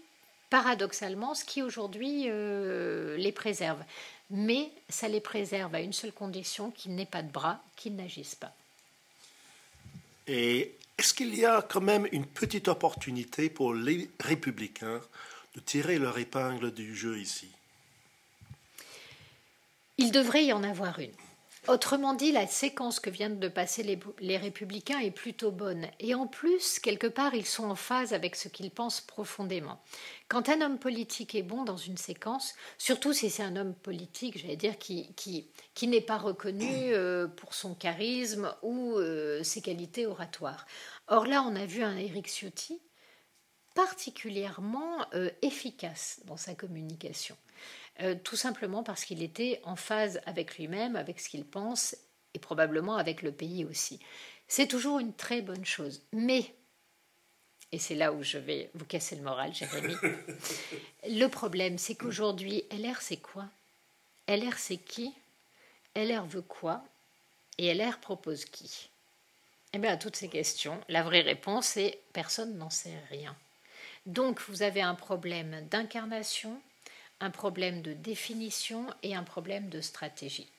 paradoxalement 0.49 1.33
ce 1.33 1.45
qui 1.45 1.61
aujourd'hui 1.61 2.25
euh, 2.27 3.17
les 3.17 3.31
préserve. 3.31 3.81
Mais 4.29 4.69
ça 4.89 5.07
les 5.07 5.21
préserve 5.21 5.73
à 5.75 5.81
une 5.81 5.93
seule 5.93 6.11
condition, 6.11 6.71
qu'ils 6.71 6.95
n'aient 6.95 7.05
pas 7.05 7.21
de 7.21 7.31
bras, 7.31 7.61
qu'ils 7.75 7.95
n'agissent 7.95 8.35
pas. 8.35 8.53
Et 10.27 10.75
est-ce 10.97 11.13
qu'il 11.13 11.35
y 11.35 11.45
a 11.45 11.61
quand 11.61 11.81
même 11.81 12.07
une 12.11 12.25
petite 12.25 12.67
opportunité 12.67 13.49
pour 13.49 13.73
les 13.73 14.09
républicains 14.19 15.01
de 15.55 15.59
tirer 15.59 15.99
leur 15.99 16.17
épingle 16.17 16.73
du 16.73 16.95
jeu 16.95 17.19
ici? 17.19 17.47
Il 19.97 20.11
devrait 20.11 20.45
y 20.45 20.53
en 20.53 20.63
avoir 20.63 20.99
une. 20.99 21.11
Autrement 21.67 22.13
dit, 22.13 22.31
la 22.31 22.45
séquence 22.45 22.99
que 22.99 23.09
viennent 23.09 23.39
de 23.39 23.47
passer 23.47 23.81
les, 24.19 24.37
républicains 24.37 24.99
est 24.99 25.09
plutôt 25.09 25.51
bonne. 25.51 25.87
Et 25.99 26.13
en 26.13 26.27
plus, 26.27 26.79
quelque 26.79 27.07
part, 27.07 27.33
ils 27.33 27.45
sont 27.45 27.63
en 27.63 27.75
phase 27.75 28.13
avec 28.13 28.35
ce 28.35 28.49
qu'ils 28.49 28.69
pensent 28.69 29.01
profondément. 29.01 29.81
Quand 30.27 30.47
un 30.49 30.61
homme 30.61 30.77
politique 30.77 31.33
est 31.33 31.43
bon 31.43 31.63
dans 31.63 31.77
une 31.77 31.97
séquence, 31.97 32.53
surtout 32.77 33.13
si 33.13 33.31
c'est 33.31 33.41
un 33.41 33.55
homme 33.55 33.73
politique, 33.73 34.37
j'allais 34.37 34.55
dire, 34.55 34.77
qui, 34.77 35.49
n'est 35.81 36.01
pas 36.01 36.17
reconnu 36.17 36.93
euh, 36.93 37.27
pour 37.27 37.55
son 37.55 37.73
charisme 37.73 38.53
ou 38.61 38.97
euh, 38.97 39.41
ses 39.41 39.61
qualités 39.61 40.05
oratoires. 40.05 40.67
Or 41.07 41.25
là, 41.25 41.43
on 41.47 41.55
a 41.55 41.65
vu 41.65 41.81
un 41.81 41.97
Éric 41.97 42.27
Ciotti 42.27 42.79
particulièrement 43.73 45.05
euh, 45.15 45.29
efficace 45.41 46.21
dans 46.25 46.37
sa 46.37 46.53
communication. 46.53 47.35
Euh, 48.01 48.15
tout 48.23 48.35
simplement 48.35 48.83
parce 48.83 49.05
qu'il 49.05 49.23
était 49.23 49.61
en 49.63 49.75
phase 49.75 50.19
avec 50.25 50.57
lui-même, 50.57 50.95
avec 50.95 51.19
ce 51.19 51.29
qu'il 51.29 51.45
pense, 51.45 51.95
et 52.33 52.39
probablement 52.39 52.97
avec 52.97 53.21
le 53.21 53.31
pays 53.31 53.63
aussi. 53.63 53.99
C'est 54.47 54.67
toujours 54.67 54.99
une 54.99 55.13
très 55.13 55.41
bonne 55.41 55.65
chose. 55.65 56.01
Mais, 56.11 56.53
et 57.71 57.79
c'est 57.79 57.95
là 57.95 58.11
où 58.11 58.21
je 58.21 58.37
vais 58.37 58.69
vous 58.73 58.85
casser 58.85 59.15
le 59.15 59.21
moral, 59.21 59.53
Jérémy, 59.53 59.95
le 61.09 61.27
problème, 61.27 61.77
c'est 61.77 61.95
qu'aujourd'hui, 61.95 62.65
LR, 62.71 63.01
c'est 63.01 63.17
quoi? 63.17 63.45
LR, 64.27 64.57
c'est 64.57 64.77
qui? 64.77 65.13
LR 65.95 66.25
veut 66.25 66.41
quoi? 66.41 66.83
Et 67.57 67.73
LR 67.73 67.99
propose 67.99 68.43
qui? 68.43 68.89
Eh 69.71 69.77
bien, 69.77 69.93
à 69.93 69.97
toutes 69.97 70.17
ces 70.17 70.29
questions, 70.29 70.79
la 70.89 71.03
vraie 71.03 71.21
réponse 71.21 71.77
est 71.77 71.99
personne 72.11 72.57
n'en 72.57 72.69
sait 72.69 72.97
rien. 73.09 73.35
Donc, 74.05 74.41
vous 74.47 74.61
avez 74.61 74.81
un 74.81 74.95
problème 74.95 75.65
d'incarnation, 75.69 76.59
un 77.19 77.31
problème 77.31 77.81
de 77.81 77.93
définition 77.93 78.87
et 79.03 79.15
un 79.15 79.23
problème 79.23 79.69
de 79.69 79.81
stratégie. 79.81 80.49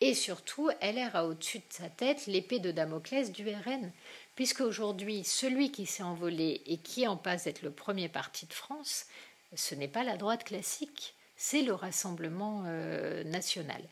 Et 0.00 0.14
surtout, 0.14 0.68
LR 0.82 1.16
a 1.16 1.26
au-dessus 1.26 1.58
de 1.58 1.64
sa 1.70 1.88
tête 1.88 2.26
l'épée 2.26 2.58
de 2.58 2.70
Damoclès 2.70 3.32
du 3.32 3.48
RN, 3.48 3.90
puisque 4.34 4.60
aujourd'hui, 4.60 5.24
celui 5.24 5.72
qui 5.72 5.86
s'est 5.86 6.02
envolé 6.02 6.62
et 6.66 6.76
qui 6.76 7.06
en 7.06 7.16
passe 7.16 7.44
d'être 7.44 7.62
le 7.62 7.70
premier 7.70 8.08
parti 8.08 8.46
de 8.46 8.52
France, 8.52 9.06
ce 9.54 9.74
n'est 9.74 9.88
pas 9.88 10.04
la 10.04 10.18
droite 10.18 10.44
classique, 10.44 11.14
c'est 11.36 11.62
le 11.62 11.72
Rassemblement 11.72 12.64
euh, 12.66 13.24
national. 13.24 13.82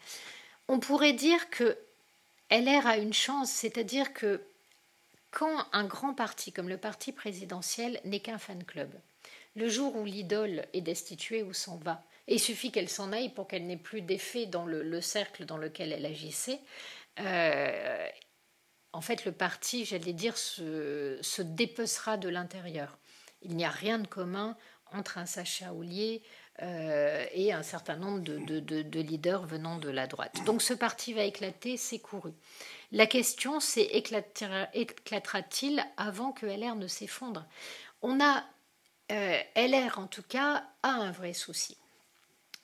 On 0.68 0.78
pourrait 0.78 1.14
dire 1.14 1.48
que 1.48 1.78
LR 2.50 2.86
a 2.86 2.98
une 2.98 3.14
chance, 3.14 3.50
c'est-à-dire 3.50 4.12
que 4.12 4.42
quand 5.30 5.66
un 5.72 5.84
grand 5.84 6.14
parti 6.14 6.52
comme 6.52 6.68
le 6.68 6.78
parti 6.78 7.12
présidentiel 7.12 8.00
n'est 8.04 8.20
qu'un 8.20 8.38
fan 8.38 8.62
club, 8.64 8.90
le 9.54 9.68
jour 9.68 9.94
où 9.96 10.04
l'idole 10.04 10.66
est 10.72 10.80
destituée 10.80 11.42
ou 11.42 11.52
s'en 11.52 11.76
va, 11.76 12.02
et 12.26 12.34
il 12.34 12.40
suffit 12.40 12.72
qu'elle 12.72 12.88
s'en 12.88 13.12
aille 13.12 13.28
pour 13.28 13.46
qu'elle 13.46 13.66
n'ait 13.66 13.76
plus 13.76 14.00
d'effet 14.00 14.46
dans 14.46 14.64
le, 14.64 15.00
cercle 15.00 15.44
dans 15.44 15.58
lequel 15.58 15.92
elle 15.92 16.06
agissait, 16.06 16.60
euh, 17.20 18.08
en 18.92 19.00
fait, 19.00 19.24
le 19.24 19.32
parti, 19.32 19.84
j'allais 19.84 20.12
dire, 20.12 20.36
se, 20.36 21.42
dépecera 21.42 22.16
de 22.16 22.28
l'intérieur. 22.28 22.98
Il 23.42 23.56
n'y 23.56 23.64
a 23.64 23.70
rien 23.70 23.98
de 23.98 24.06
commun 24.06 24.56
entre 24.92 25.18
un 25.18 25.26
Sacha 25.26 25.72
Houlier 25.72 26.22
euh, 26.62 27.26
et 27.32 27.52
un 27.52 27.64
certain 27.64 27.96
nombre 27.96 28.20
de, 28.20 28.38
de, 28.38 29.00
leaders 29.00 29.44
venant 29.44 29.78
de 29.78 29.90
la 29.90 30.06
droite. 30.06 30.36
Donc 30.46 30.62
ce 30.62 30.72
parti 30.72 31.12
va 31.12 31.24
éclater, 31.24 31.76
c'est 31.76 31.98
couru. 31.98 32.32
La 32.92 33.06
question, 33.06 33.58
c'est 33.58 33.82
éclatera-t-il 33.82 35.84
avant 35.96 36.30
que 36.30 36.46
LR 36.46 36.76
ne 36.76 36.86
s'effondre? 36.86 37.44
On 38.00 38.22
a 38.22 38.44
euh, 39.12 39.38
LR 39.56 39.98
en 39.98 40.06
tout 40.06 40.22
cas 40.22 40.64
a 40.82 40.88
un 40.88 41.10
vrai 41.10 41.34
souci. 41.34 41.76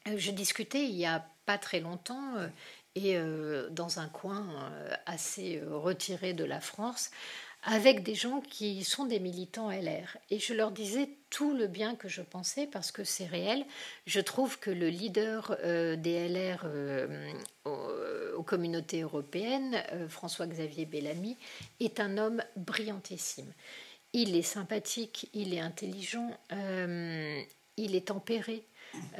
Euh, 0.08 0.14
je 0.16 0.30
discutais 0.30 0.84
il 0.84 0.96
y 0.96 1.04
a 1.04 1.26
pas 1.44 1.58
très 1.58 1.80
longtemps 1.80 2.36
euh, 2.36 2.48
et 2.96 3.16
dans 3.70 4.00
un 4.00 4.08
coin 4.08 4.72
assez 5.06 5.62
retiré 5.64 6.32
de 6.32 6.42
la 6.42 6.60
France 6.60 7.12
avec 7.62 8.02
des 8.02 8.16
gens 8.16 8.40
qui 8.40 8.82
sont 8.82 9.04
des 9.04 9.20
militants 9.20 9.70
LR. 9.70 10.16
Et 10.28 10.40
je 10.40 10.54
leur 10.54 10.72
disais 10.72 11.08
tout 11.30 11.54
le 11.54 11.68
bien 11.68 11.94
que 11.94 12.08
je 12.08 12.20
pensais 12.20 12.66
parce 12.66 12.90
que 12.90 13.04
c'est 13.04 13.26
réel. 13.26 13.64
Je 14.06 14.18
trouve 14.18 14.58
que 14.58 14.72
le 14.72 14.88
leader 14.88 15.56
des 15.62 16.28
LR 16.28 16.66
aux, 17.64 18.42
communautés 18.42 19.02
européennes, 19.02 19.80
François-Xavier 20.08 20.84
Bellamy, 20.84 21.36
est 21.78 22.00
un 22.00 22.18
homme 22.18 22.42
brillantissime. 22.56 23.52
Il 24.12 24.34
est 24.34 24.42
sympathique, 24.42 25.28
il 25.34 25.54
est 25.54 25.60
intelligent, 25.60 26.30
euh, 26.52 27.40
il 27.76 27.94
est 27.94 28.08
tempéré. 28.08 28.66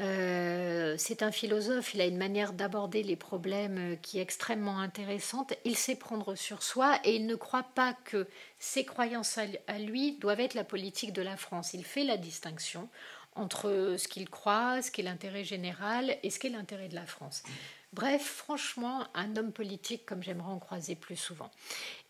Euh, 0.00 0.97
c'est 0.99 1.23
un 1.23 1.30
philosophe, 1.30 1.94
il 1.94 2.00
a 2.00 2.06
une 2.06 2.16
manière 2.16 2.52
d'aborder 2.52 3.04
les 3.04 3.14
problèmes 3.14 3.97
qui 4.02 4.18
est 4.18 4.23
extrêmement 4.23 4.80
intéressante. 4.80 5.54
Il 5.64 5.76
sait 5.76 5.94
prendre 5.94 6.35
sur 6.35 6.64
soi 6.64 6.99
et 7.04 7.14
il 7.14 7.26
ne 7.26 7.37
croit 7.37 7.66
pas 7.75 7.94
que 8.04 8.26
ses 8.59 8.85
croyances 8.85 9.38
à 9.38 9.78
lui 9.78 10.16
doivent 10.18 10.40
être 10.40 10.54
la 10.54 10.64
politique 10.64 11.12
de 11.12 11.23
la 11.23 11.37
France. 11.37 11.73
Il 11.73 11.85
fait 11.85 12.04
la 12.04 12.16
distinction 12.16 12.88
entre 13.37 13.94
ce 13.97 14.09
qu'il 14.09 14.28
croit, 14.28 14.82
ce 14.82 14.90
qui 14.90 15.02
est 15.02 15.04
l'intérêt 15.04 15.44
général 15.44 16.16
et 16.23 16.30
ce 16.30 16.40
qui 16.40 16.49
est 16.49 16.50
l'intérêt 16.50 16.88
de 16.88 16.97
la 16.97 17.06
France. 17.06 17.44
Bref, 17.92 18.23
franchement, 18.23 19.04
un 19.14 19.37
homme 19.37 19.50
politique 19.50 20.06
comme 20.06 20.23
j'aimerais 20.23 20.52
en 20.52 20.61
croiser 20.61 20.94
plus 20.94 21.16
souvent. 21.16 21.50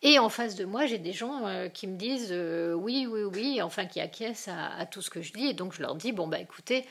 Et 0.02 0.18
en 0.18 0.28
face 0.28 0.54
de 0.54 0.66
moi, 0.66 0.84
j'ai 0.84 0.98
des 0.98 1.14
gens 1.14 1.46
euh, 1.46 1.68
qui 1.68 1.86
me 1.86 1.96
disent 1.96 2.32
euh, 2.32 2.74
oui, 2.74 3.06
oui, 3.10 3.22
oui, 3.22 3.62
enfin 3.62 3.86
qui 3.86 3.98
acquiescent 3.98 4.50
à, 4.50 4.84
tout 4.84 5.00
ce 5.00 5.08
que 5.08 5.22
je 5.22 5.32
dis. 5.32 5.46
Et 5.46 5.54
donc 5.54 5.72
je 5.72 5.80
leur 5.80 5.94
dis 5.94 6.12
bon, 6.12 6.28
bah 6.28 6.38
écoutez, 6.38 6.84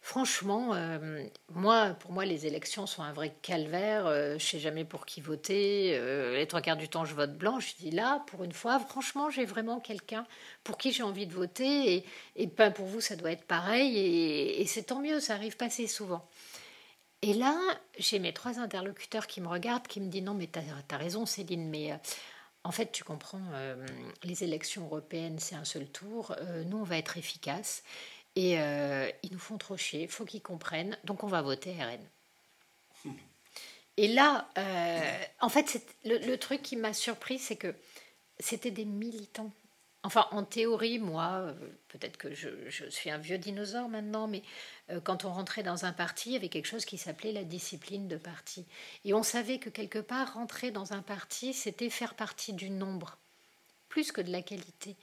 franchement, 0.00 0.70
euh, 0.72 1.22
moi, 1.50 1.90
pour 2.00 2.12
moi, 2.12 2.24
les 2.24 2.46
élections 2.46 2.86
sont 2.86 3.02
un 3.02 3.12
vrai 3.12 3.34
calvaire. 3.42 4.06
je 4.06 4.34
ne 4.34 4.38
sais 4.38 4.58
jamais 4.58 4.86
pour 4.86 5.04
qui 5.04 5.20
voter. 5.20 6.00
les 6.34 6.46
trois 6.46 6.62
quarts 6.62 6.78
du 6.78 6.88
temps, 6.88 7.04
je 7.04 7.14
vote 7.14 7.36
blanc. 7.36 7.60
Je 7.60 7.74
dis 7.76 7.90
là, 7.90 8.24
pour 8.28 8.44
une 8.44 8.52
fois, 8.52 8.78
franchement, 8.78 9.28
j'ai 9.28 9.44
vraiment 9.44 9.78
quelqu'un 9.78 10.26
pour 10.64 10.78
qui 10.78 10.90
j'ai 10.92 11.02
envie 11.02 11.26
de 11.26 11.34
voter. 11.34 12.02
Et, 12.36 12.46
ben, 12.46 12.70
pour 12.70 12.86
vous, 12.86 13.02
ça 13.02 13.14
doit 13.14 13.32
être 13.32 13.44
pareil. 13.44 13.98
Et, 13.98 14.62
et 14.62 14.66
c'est 14.66 14.84
tant 14.84 15.00
mieux, 15.00 15.20
ça 15.20 15.34
arrive 15.34 15.58
pas 15.58 15.66
assez 15.66 15.86
souvent. 15.86 16.26
Et 17.22 17.34
là, 17.34 17.56
j'ai 17.98 18.18
mes 18.18 18.32
trois 18.32 18.58
interlocuteurs 18.58 19.28
qui 19.28 19.40
me 19.40 19.46
regardent, 19.46 19.86
qui 19.86 20.00
me 20.00 20.08
disent 20.08 20.24
non, 20.24 20.34
mais 20.34 20.48
tu 20.48 20.58
as, 20.58 20.96
raison, 20.96 21.24
Céline, 21.24 21.70
mais 21.70 21.92
euh, 21.92 21.96
en 22.64 22.72
fait, 22.72 22.90
tu 22.90 23.04
comprends, 23.04 23.40
euh, 23.54 23.86
les 24.24 24.42
élections 24.42 24.84
européennes, 24.86 25.38
c'est 25.38 25.54
un 25.54 25.64
seul 25.64 25.86
tour. 25.86 26.34
Euh, 26.40 26.64
nous, 26.64 26.78
on 26.78 26.82
va 26.82 26.98
être 26.98 27.16
efficaces. 27.16 27.84
Et 28.34 28.52
ils 28.54 29.30
nous 29.30 29.38
font 29.38 29.58
trop 29.58 29.76
chier, 29.76 30.08
faut 30.08 30.24
qu'ils 30.24 30.40
comprennent. 30.40 30.96
Donc, 31.04 31.22
on 31.22 31.26
va 31.26 31.42
voter 31.42 31.74
RN. 31.74 33.12
Et 33.98 34.08
là, 34.08 34.48
en 35.40 35.50
fait, 35.50 35.84
le, 36.06 36.36
truc 36.36 36.62
qui 36.62 36.76
m'a 36.76 36.94
surpris, 36.94 37.38
c'est 37.38 37.56
que 37.56 37.74
c'était 38.40 38.70
des 38.70 38.86
militants 38.86 39.52
Enfin, 40.04 40.26
en 40.32 40.42
théorie, 40.42 40.98
moi, 40.98 41.34
euh, 41.34 41.54
peut-être 41.88 42.16
que 42.16 42.34
je, 42.34 42.48
suis 42.88 43.10
un 43.10 43.18
vieux 43.18 43.38
dinosaure 43.38 43.88
maintenant, 43.88 44.26
mais 44.26 44.42
euh, 44.90 45.00
quand 45.00 45.24
on 45.24 45.32
rentrait 45.32 45.62
dans 45.62 45.84
un 45.84 45.92
parti, 45.92 46.30
il 46.30 46.32
y 46.32 46.36
avait 46.36 46.48
quelque 46.48 46.66
chose 46.66 46.84
qui 46.84 46.98
s'appelait 46.98 47.32
la 47.32 47.44
discipline 47.44 48.08
de 48.08 48.16
parti. 48.16 48.66
Et 49.04 49.14
on 49.14 49.22
savait 49.22 49.58
que 49.58 49.70
quelque 49.70 50.00
part, 50.00 50.34
rentrer 50.34 50.72
dans 50.72 50.92
un 50.92 51.02
parti, 51.02 51.54
c'était 51.54 51.88
faire 51.88 52.14
partie 52.14 52.52
du 52.52 52.68
nombre, 52.68 53.18
plus 53.88 54.10
que 54.10 54.20
de 54.20 54.32
la 54.32 54.42
qualité. 54.42 54.96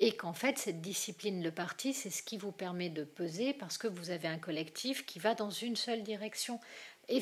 Et 0.00 0.16
qu'en 0.16 0.32
fait, 0.32 0.58
cette 0.58 0.80
discipline 0.80 1.42
de 1.42 1.50
parti, 1.50 1.92
c'est 1.92 2.10
ce 2.10 2.22
qui 2.22 2.38
vous 2.38 2.52
permet 2.52 2.88
de 2.88 3.04
peser 3.04 3.52
parce 3.52 3.76
que 3.76 3.88
vous 3.88 4.10
avez 4.10 4.28
un 4.28 4.38
collectif 4.38 5.04
qui 5.04 5.18
va 5.18 5.34
dans 5.34 5.50
une 5.50 5.76
seule 5.76 6.02
direction. 6.04 6.58
Et, 7.08 7.20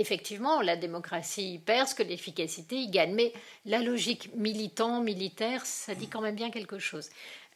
effectivement, 0.00 0.62
la 0.62 0.76
démocratie 0.76 1.60
perd, 1.64 1.92
que 1.94 2.02
l'efficacité 2.02 2.76
y 2.76 2.88
gagne. 2.88 3.14
Mais 3.14 3.32
la 3.64 3.80
logique 3.80 4.34
militant, 4.34 5.00
militaire, 5.00 5.66
ça 5.66 5.94
dit 5.94 6.08
quand 6.08 6.20
même 6.20 6.34
bien 6.34 6.50
quelque 6.50 6.78
chose. 6.78 7.10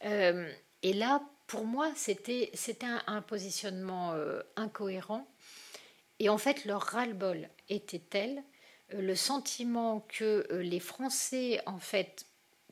Euh, 0.05 0.49
et 0.83 0.93
là, 0.93 1.21
pour 1.47 1.65
moi, 1.65 1.91
c'était 1.95 2.51
un, 2.83 3.01
un, 3.07 3.21
positionnement 3.21 4.13
euh, 4.13 4.41
incohérent. 4.55 5.27
Et 6.19 6.29
en 6.29 6.37
fait, 6.37 6.65
leur 6.65 6.81
ras-le-bol 6.81 7.49
était 7.69 7.99
tel, 7.99 8.43
euh, 8.93 9.01
le 9.01 9.15
sentiment 9.15 10.05
que 10.07 10.47
les 10.51 10.79
Français, 10.79 11.61
en 11.65 11.79
fait, 11.79 12.27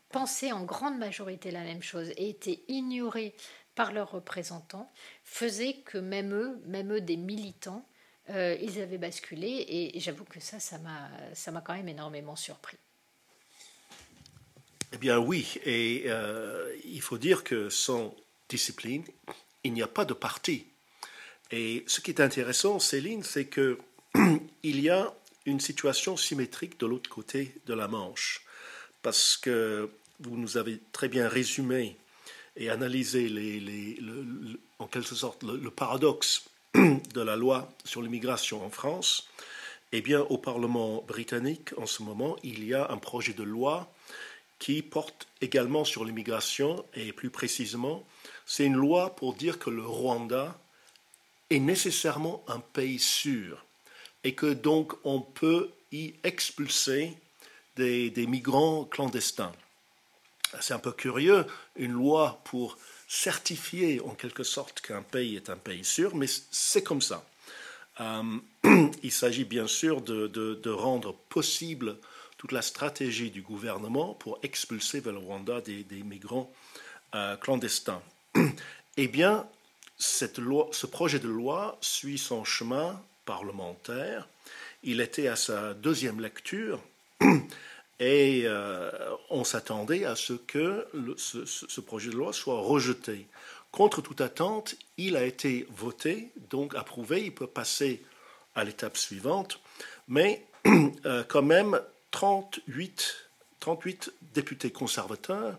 pensaient 0.10 0.52
en 0.52 0.64
grande 0.64 1.00
majorité 1.00 1.50
la 1.50 1.64
même 1.64 1.82
chose 1.82 2.12
et 2.18 2.30
étaient 2.30 2.64
ignorés 2.68 3.34
par 3.74 3.92
leurs 3.92 4.12
représentants, 4.12 4.92
faisait 5.24 5.74
que 5.74 5.98
même 5.98 6.32
eux, 6.32 6.62
même 6.68 6.94
eux 6.94 7.02
des 7.02 7.18
militants, 7.18 7.84
euh, 8.30 8.56
ils 8.62 8.80
avaient 8.80 8.98
basculé 8.98 9.66
et, 9.68 10.00
j'avoue 10.00 10.24
que 10.24 10.40
ça, 10.40 10.60
ça 10.60 10.78
m'a, 10.80 11.62
quand 11.62 11.74
même 11.74 11.90
énormément 11.90 12.36
surpris. 12.36 12.78
Eh 14.94 14.98
bien 14.98 15.18
oui, 15.18 15.56
et 15.66 16.04
euh, 16.06 16.74
il 16.86 17.02
faut 17.02 17.18
dire 17.18 17.44
que 17.44 17.70
sans 17.70 18.16
discipline, 18.48 19.04
il 19.64 19.74
n'y 19.74 19.82
a 19.82 19.88
pas 19.88 20.06
de 20.06 20.14
parti. 20.14 20.68
Et 21.52 21.84
ce 21.88 22.00
qui 22.00 22.12
est 22.12 22.22
intéressant, 22.22 22.80
Céline, 22.80 23.24
c'est 23.24 23.46
que 23.46 23.78
il 24.64 24.80
y 24.80 24.90
a 24.90 25.14
une 25.46 25.60
situation 25.60 26.16
symétrique 26.16 26.80
de 26.80 26.86
l'autre 26.86 27.10
côté 27.10 27.54
de 27.66 27.74
la 27.74 27.88
Manche, 27.88 28.46
parce 29.02 29.36
que 29.36 29.90
vous 30.20 30.38
nous 30.38 30.58
avez 30.58 30.80
très 30.94 31.10
bien 31.10 31.28
résumé 31.28 31.98
et 32.56 32.70
analysé 32.70 33.28
les, 33.28 33.60
les, 33.60 34.00
en 34.80 34.88
quelque 34.88 35.16
sorte 35.16 35.44
le 35.44 35.72
paradoxe 35.72 36.46
de 36.74 37.22
la 37.22 37.36
loi 37.36 37.70
sur 37.86 38.02
l'immigration 38.02 38.66
en 38.66 38.70
France, 38.70 39.30
eh 39.92 40.02
bien, 40.02 40.22
au 40.22 40.40
Parlement 40.40 41.04
britannique, 41.08 41.70
en 41.78 41.86
ce 41.86 42.02
moment, 42.02 42.36
il 42.44 42.64
y 42.64 42.74
a 42.74 42.90
un 42.90 42.98
projet 42.98 43.34
de 43.34 43.44
loi 43.44 43.94
qui 44.58 44.82
porte 44.82 45.28
également 45.42 45.86
sur 45.86 46.04
l'immigration, 46.04 46.84
et 46.96 47.14
plus 47.14 47.30
précisément, 47.30 48.06
c'est 48.46 48.66
une 48.66 48.76
loi 48.76 49.16
pour 49.16 49.36
dire 49.36 49.60
que 49.60 49.70
le 49.70 49.86
Rwanda 49.86 50.58
est 51.50 51.60
nécessairement 51.60 52.44
un 52.48 52.60
pays 52.60 53.00
sûr, 53.00 53.64
et 54.24 54.34
que 54.34 54.52
donc 54.52 54.94
on 55.04 55.22
peut 55.22 55.70
y 55.92 56.16
expulser 56.24 57.16
des, 57.76 58.10
des 58.10 58.26
migrants 58.26 58.86
clandestins. 58.86 59.52
C'est 60.60 60.74
un 60.74 60.80
peu 60.80 60.92
curieux, 60.92 61.46
une 61.76 61.92
loi 61.92 62.42
pour 62.46 62.78
certifier 63.14 64.02
en 64.02 64.16
quelque 64.16 64.44
sorte 64.44 64.82
qu'un 64.82 65.04
pays 65.04 65.36
est 65.36 65.52
un 65.52 65.56
pays 65.56 65.86
sûr, 65.86 66.16
mais 66.16 66.26
c'est 66.50 66.82
comme 66.82 67.02
ça. 67.02 67.24
Euh, 68.02 68.40
il 69.04 69.12
s'agit 69.12 69.46
bien 69.46 69.68
sûr 69.68 70.02
de, 70.02 70.70
rendre 70.70 71.14
possible 71.30 71.98
toute 72.38 72.52
la 72.52 72.64
stratégie 72.64 73.30
du 73.30 73.44
gouvernement 73.44 74.16
pour 74.16 74.40
expulser 74.42 75.00
vers 75.00 75.14
le 75.14 75.20
Rwanda 75.20 75.62
des, 75.62 75.86
migrants 76.04 76.52
euh, 77.16 77.36
clandestins. 77.38 78.02
Eh 78.96 79.08
bien, 79.08 79.48
cette 79.98 80.38
loi, 80.38 80.70
ce 80.72 80.86
projet 80.86 81.18
de 81.18 81.28
loi 81.28 81.80
suit 81.82 82.20
son 82.20 82.44
chemin 82.44 83.02
parlementaire. 83.26 84.28
Il 84.84 85.02
était 85.02 85.28
à 85.28 85.36
sa 85.36 85.74
deuxième 85.74 86.20
lecture 86.20 86.80
et 88.04 88.44
euh, 88.46 88.92
on 89.30 89.46
s'attendait 89.46 90.04
à 90.04 90.18
ce 90.18 90.34
que 90.34 90.86
ce, 91.16 91.80
projet 91.80 92.10
de 92.10 92.18
loi 92.18 92.34
soit 92.34 92.60
rejeté. 92.60 93.28
Contre 93.72 94.02
toute 94.02 94.20
attente, 94.20 94.76
il 94.98 95.16
a 95.16 95.24
été 95.24 95.66
voté, 95.74 96.30
donc 96.50 96.76
approuvé, 96.76 97.24
il 97.24 97.34
peut 97.34 97.48
passer 97.48 98.04
à 98.56 98.66
l'étape 98.66 98.98
suivante, 98.98 99.62
mais 100.10 100.46
euh, 101.06 101.24
quand 101.26 101.44
même 101.44 101.80
38, 102.12 103.30
38 103.62 104.12
députés 104.34 104.72
conservateurs 104.72 105.58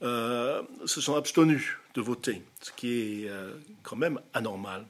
euh, 0.00 0.62
se 0.86 1.02
sont 1.02 1.14
abstenus 1.14 1.76
de 1.94 2.00
voter, 2.00 2.42
ce 2.62 2.72
qui 2.72 3.24
est 3.26 3.30
quand 3.82 3.96
même 3.96 4.18
anormal. 4.32 4.86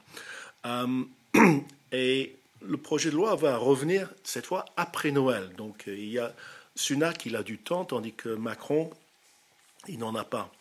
et 1.93 2.37
le 2.62 2.76
projet 2.76 3.11
de 3.11 3.16
loi 3.16 3.35
va 3.35 3.57
revenir 3.57 4.09
cette 4.23 4.47
fois 4.47 4.64
après 4.76 5.11
Noël. 5.11 5.50
Donc 5.57 5.85
il 5.88 6.11
y 6.11 6.19
a 6.21 6.33
Sunak, 6.76 7.26
il 7.26 7.35
a 7.35 7.42
du 7.42 7.59
temps, 7.59 7.85
tandis 7.85 8.14
que 8.14 8.28
Macron, 8.28 8.90
il 9.88 9.99
n'en 9.99 10.14
a 10.14 10.24
pas. 10.24 10.53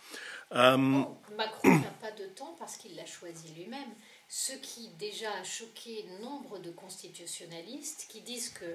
Euh, 0.54 0.78
Macron 0.78 1.70
n'a 1.70 1.94
pas 2.02 2.12
de 2.12 2.26
temps 2.28 2.56
parce 2.58 2.78
qu'il 2.78 2.96
l'a 2.96 3.06
choisi 3.06 3.54
lui-même. 3.54 3.90
Ce 4.30 4.54
qui 4.54 4.90
déjà 4.98 5.32
a 5.34 5.44
choqué 5.44 6.06
nombre 6.22 6.58
de 6.60 6.72
constitutionnalistes 6.72 8.08
qui 8.10 8.22
disent 8.22 8.50
que 8.50 8.66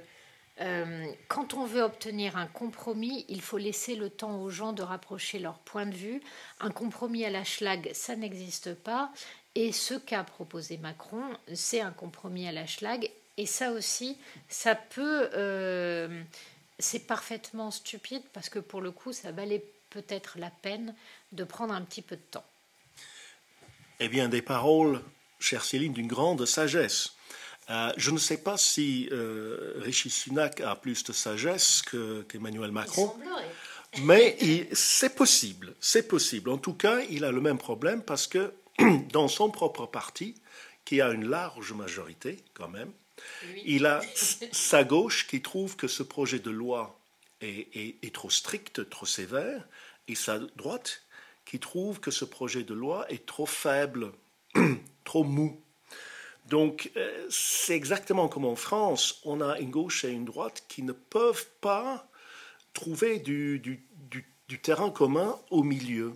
euh, 0.61 1.07
quand 1.29 1.55
on 1.55 1.65
veut 1.65 1.83
obtenir 1.83 2.37
un 2.37 2.47
compromis, 2.47 3.25
il 3.29 3.41
faut 3.41 3.57
laisser 3.57 3.97
le 3.97 4.11
temps 4.11 4.43
aux 4.43 4.51
gens 4.51 4.73
de 4.73 4.83
rapprocher 4.83 5.39
leur 5.39 5.59
point 5.59 5.87
de 5.87 5.95
vue. 5.95 6.21
Un 6.61 6.71
compromis 6.71 7.25
à 7.25 7.31
la 7.31 7.45
schlag, 7.45 7.91
ça 7.95 8.15
n'existe 8.15 8.75
pas. 8.75 9.11
Et 9.55 9.73
ce 9.73 9.95
qu'a 9.95 10.23
proposé 10.23 10.77
Macron, 10.77 11.23
c'est 11.55 11.81
un 11.81 11.93
compromis 11.93 12.47
à 12.47 12.53
la 12.53 12.67
schlag. 12.67 13.11
Et 13.37 13.47
ça 13.47 13.73
aussi, 13.73 14.19
ça 14.49 14.75
peut, 14.75 15.31
euh, 15.35 16.23
c'est 16.81 17.07
parfaitement 17.07 17.71
stupide 17.71 18.23
parce 18.33 18.49
que 18.49 18.59
pour 18.59 18.81
le 18.81 18.91
coup, 18.91 19.13
ça 19.13 19.33
valait 19.33 19.65
peut-être 19.91 20.39
la 20.39 20.51
peine 20.51 20.95
de 21.33 21.45
prendre 21.45 21.75
un 21.75 21.83
petit 21.83 22.03
peu 22.03 22.17
de 22.17 22.23
temps. 22.23 22.45
Eh 23.99 24.09
bien, 24.09 24.29
des 24.29 24.43
paroles, 24.43 25.03
chère 25.39 25.65
Céline, 25.65 25.93
d'une 25.93 26.07
grande 26.07 26.47
sagesse. 26.47 27.13
Euh, 27.69 27.93
je 27.97 28.11
ne 28.11 28.19
sais 28.19 28.39
pas 28.39 28.57
si 28.57 29.09
euh, 29.13 29.75
Rishi 29.77 30.11
Sunak 30.11 30.61
a 30.61 30.75
plus 30.75 31.05
de 31.05 31.13
sagesse 31.13 31.83
qu'Emmanuel 32.29 32.73
Macron, 32.73 33.15
mais 34.03 34.37
c'est 34.73 35.15
possible, 35.15 35.75
c'est 35.81 36.09
possible. 36.09 36.51
En 36.51 36.59
tout 36.59 36.75
cas, 36.75 37.01
il 37.11 37.25
a 37.25 37.31
le 37.31 37.41
même 37.41 37.59
problème 37.59 38.03
parce 38.03 38.27
que 38.27 38.53
dans 39.13 39.29
son 39.29 39.51
propre 39.51 39.87
parti, 39.87 40.35
qui 40.85 41.01
a 41.01 41.11
une 41.11 41.29
large 41.29 41.73
majorité 41.73 42.39
quand 42.55 42.69
même, 42.69 42.93
il 43.65 43.87
a 43.87 44.01
sa 44.53 44.85
gauche 44.85 45.27
qui 45.27 45.43
trouve 45.43 45.77
que 45.77 45.89
ce 45.89 46.03
projet 46.03 46.39
de 46.39 46.51
loi 46.51 46.99
est, 47.41 48.13
trop 48.13 48.31
strict, 48.31 48.89
trop 48.89 49.07
sévère, 49.07 49.67
et 50.09 50.15
sa 50.15 50.39
droite 50.39 51.03
qui 51.45 51.59
trouve 51.59 52.01
que 52.01 52.11
ce 52.11 52.25
projet 52.25 52.63
de 52.63 52.75
loi 52.75 53.11
est 53.11 53.27
trop 53.27 53.47
faible, 53.47 54.13
trop 55.05 55.25
mou. 55.25 55.61
Donc 56.47 56.91
euh, 56.97 57.27
c'est 57.31 57.77
exactement 57.77 58.29
comme 58.29 58.45
en 58.45 58.57
France, 58.57 59.21
on 59.25 59.41
a 59.41 59.59
une 59.59 59.71
gauche 59.71 60.05
et 60.05 60.11
une 60.11 60.25
droite 60.25 60.65
qui 60.69 60.83
ne 60.83 60.93
peuvent 60.93 61.47
pas 61.61 62.09
trouver 62.73 63.19
du, 63.19 63.87
terrain 64.63 64.91
commun 64.91 65.39
au 65.51 65.63
milieu. 65.63 66.13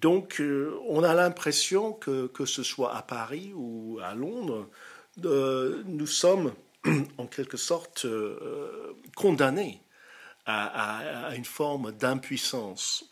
Donc 0.00 0.40
euh, 0.40 0.78
on 0.88 1.02
a 1.02 1.14
l'impression 1.14 1.92
que, 1.92 2.26
que 2.28 2.46
ce 2.46 2.62
soit 2.62 2.96
à 2.96 3.02
Paris 3.02 3.52
ou 3.54 3.98
à 4.02 4.14
Londres, 4.14 4.68
nous 5.18 6.06
sommes 6.06 6.52
en 7.18 7.26
quelque 7.26 7.56
sorte 7.56 8.06
euh, 8.06 8.94
condamnés 9.14 9.82
à, 10.46 11.32
une 11.36 11.44
forme 11.44 11.92
d'impuissance. 11.92 13.08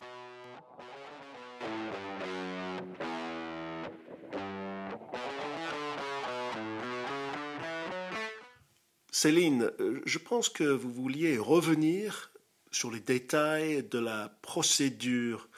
Céline, 9.12 9.70
je 10.04 10.18
pense 10.18 10.48
que 10.48 10.64
vous 10.64 10.90
vouliez 10.90 11.38
revenir 11.38 12.32
sur 12.72 12.90
les 12.90 12.98
détails 12.98 13.84
de 13.84 14.00
la 14.00 14.36
procédure 14.42 15.48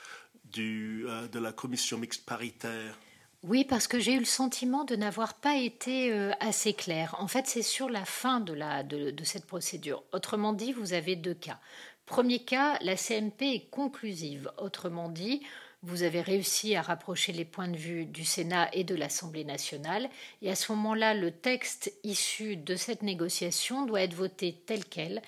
euh, 0.59 1.29
de 1.29 1.39
la 1.39 1.53
commission 1.53 1.99
mixte 1.99 2.25
paritaire. 2.25 2.99
Oui, 3.43 3.65
parce 3.65 3.89
que 3.89 3.99
j'ai 3.99 4.15
eu 4.15 4.19
le 4.19 4.27
sentiment 4.27 4.85
de 4.85 4.97
n'avoir 4.97 5.35
pas 5.35 5.57
été 5.57 6.13
euh, 6.13 6.33
assez 6.41 6.75
clair. 6.75 7.17
En 7.19 7.27
fait, 7.27 7.47
c'est 7.47 7.63
sur 7.63 7.89
la 7.89 8.05
fin 8.05 8.41
de, 8.41 9.15
cette 9.25 9.47
procédure. 9.47 10.03
Autrement 10.13 10.53
dit, 10.53 10.73
vous 10.73 10.93
avez 10.93 11.17
deux 11.17 11.35
cas. 11.35 11.59
Premier 12.05 12.41
cas, 12.41 12.79
la 12.83 12.97
CMP 12.97 13.43
est 13.43 13.71
conclusive. 13.71 14.51
Autrement 14.59 15.09
dit, 15.09 15.41
vous 15.83 16.03
avez 16.03 16.21
réussi 16.21 16.75
à 16.75 16.83
rapprocher 16.83 17.33
les 17.33 17.47
points 17.47 17.69
de 17.69 17.79
vue 17.79 18.05
du 18.05 18.27
Sénat 18.27 18.69
et 18.75 18.85
de 18.85 18.95
l'Assemblée 18.95 19.45
nationale. 19.45 20.11
Et 20.43 20.51
à 20.51 20.55
ce 20.55 20.73
moment-là, 20.73 21.15
le 21.15 21.31
texte 21.31 21.95
issu 22.05 22.57
de 22.57 22.77
cette 22.77 23.03
négociation 23.03 23.87
doit 23.87 24.03
être 24.03 24.13
voté 24.13 24.61
tel 24.67 24.85
quel 24.85 25.23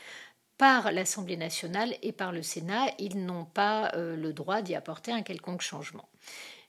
par 0.62 0.92
l'Assemblée 0.92 1.36
nationale 1.36 1.96
et 2.02 2.12
par 2.12 2.30
le 2.30 2.40
Sénat. 2.40 2.86
Ils 3.00 3.26
n'ont 3.26 3.46
pas 3.46 3.90
euh, 3.96 4.14
le 4.14 4.32
droit 4.32 4.62
d'y 4.62 4.76
apporter 4.76 5.10
un 5.10 5.22
quelconque 5.22 5.60
changement. 5.60 6.08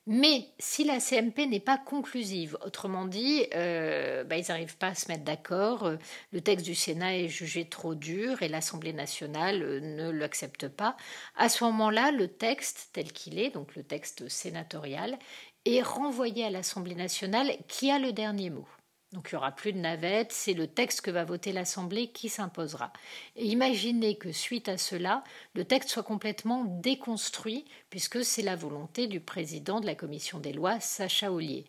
Mais 0.07 0.47
si 0.57 0.83
la 0.83 0.99
CMP 0.99 1.45
n'est 1.45 1.59
pas 1.59 1.77
conclusive, 1.77 2.57
autrement 2.65 3.05
dit, 3.05 3.45
euh, 3.53 4.23
bah, 4.23 4.37
ils 4.37 4.47
n'arrivent 4.49 4.77
pas 4.77 4.87
à 4.87 4.95
se 4.95 5.09
mettre 5.09 5.23
d'accord, 5.23 5.83
euh, 5.83 5.97
le 6.31 6.41
texte 6.41 6.65
du 6.65 6.73
Sénat 6.73 7.19
est 7.19 7.27
jugé 7.27 7.65
trop 7.65 7.93
dur 7.93 8.41
et 8.41 8.47
l'Assemblée 8.47 8.93
nationale 8.93 9.59
ne 9.59 10.09
l'accepte 10.09 10.69
pas, 10.69 10.97
à 11.35 11.47
ce 11.47 11.63
moment-là, 11.65 12.09
le 12.09 12.27
texte 12.27 12.89
tel 12.93 13.11
qu'il 13.11 13.37
est, 13.37 13.51
donc 13.51 13.75
le 13.75 13.83
texte 13.83 14.27
sénatorial, 14.27 15.19
est 15.65 15.83
renvoyé 15.83 16.45
à 16.45 16.49
l'Assemblée 16.49 16.95
nationale 16.95 17.51
qui 17.67 17.91
a 17.91 17.99
le 17.99 18.11
dernier 18.11 18.49
mot. 18.49 18.67
Donc 19.13 19.29
il 19.31 19.35
n'y 19.35 19.37
aura 19.37 19.51
plus 19.51 19.73
de 19.73 19.77
navette, 19.77 20.31
c'est 20.31 20.53
le 20.53 20.65
texte 20.65 21.01
que 21.01 21.11
va 21.11 21.23
voter 21.23 21.51
l'Assemblée 21.51 22.07
qui 22.07 22.29
s'imposera. 22.29 22.91
Et 23.35 23.45
imaginez 23.45 24.17
que 24.17 24.31
suite 24.31 24.67
à 24.67 24.79
cela, 24.79 25.23
le 25.53 25.65
texte 25.65 25.89
soit 25.89 26.01
complètement 26.01 26.65
déconstruit, 26.65 27.65
puisque 27.91 28.25
c'est 28.25 28.41
la 28.41 28.55
volonté 28.55 29.05
du 29.05 29.19
président 29.19 29.79
de 29.79 29.85
la 29.85 29.93
commission 29.93 30.39
des 30.39 30.51
lois, 30.51 30.79
Sacha 30.79 31.31
Ollier 31.31 31.65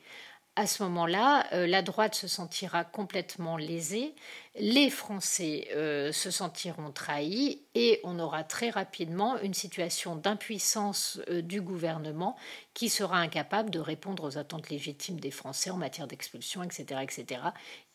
à 0.56 0.68
ce 0.68 0.84
moment-là, 0.84 1.46
euh, 1.52 1.66
la 1.66 1.82
droite 1.82 2.14
se 2.14 2.28
sentira 2.28 2.84
complètement 2.84 3.56
lésée, 3.56 4.14
les 4.54 4.88
Français 4.88 5.66
euh, 5.74 6.12
se 6.12 6.30
sentiront 6.30 6.92
trahis 6.92 7.62
et 7.74 8.00
on 8.04 8.20
aura 8.20 8.44
très 8.44 8.70
rapidement 8.70 9.36
une 9.40 9.54
situation 9.54 10.14
d'impuissance 10.14 11.20
euh, 11.28 11.42
du 11.42 11.60
gouvernement 11.60 12.36
qui 12.72 12.88
sera 12.88 13.18
incapable 13.18 13.70
de 13.70 13.80
répondre 13.80 14.22
aux 14.22 14.38
attentes 14.38 14.70
légitimes 14.70 15.18
des 15.18 15.32
Français 15.32 15.70
en 15.70 15.76
matière 15.76 16.06
d'expulsion, 16.06 16.62
etc., 16.62 17.00
etc. 17.02 17.40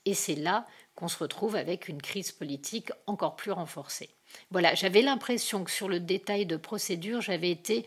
Et 0.03 0.13
c'est 0.13 0.35
là 0.35 0.67
qu'on 0.95 1.07
se 1.07 1.17
retrouve 1.17 1.55
avec 1.55 1.87
une 1.87 2.01
crise 2.01 2.33
politique 2.33 2.91
encore 3.07 3.37
plus 3.37 3.51
renforcée. 3.51 4.09
Voilà, 4.51 4.75
j'avais 4.75 5.01
l'impression 5.01 5.63
que 5.63 5.71
sur 5.71 5.87
le 5.87 6.01
détail 6.01 6.45
de 6.45 6.57
procédure, 6.57 7.21
j'avais 7.21 7.51
été 7.51 7.85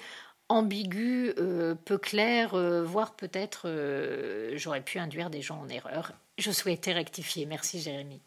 ambigu, 0.52 1.32
euh, 1.38 1.74
peu 1.74 1.98
clair, 1.98 2.54
euh, 2.54 2.84
voire 2.84 3.14
peut-être 3.16 3.62
euh, 3.66 4.52
j'aurais 4.56 4.82
pu 4.82 4.98
induire 4.98 5.30
des 5.30 5.42
gens 5.42 5.60
en 5.60 5.68
erreur. 5.68 6.12
Je 6.38 6.50
souhaitais 6.50 6.92
rectifier. 6.92 7.46
Merci 7.46 7.80
Jérémy. 7.80 8.20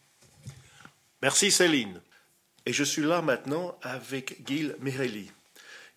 Merci 1.21 1.51
Céline. 1.51 2.01
Et 2.65 2.73
je 2.73 2.83
suis 2.83 3.03
là 3.03 3.21
maintenant 3.21 3.77
avec 3.83 4.45
Gil 4.47 4.75
Mirelli. 4.79 5.31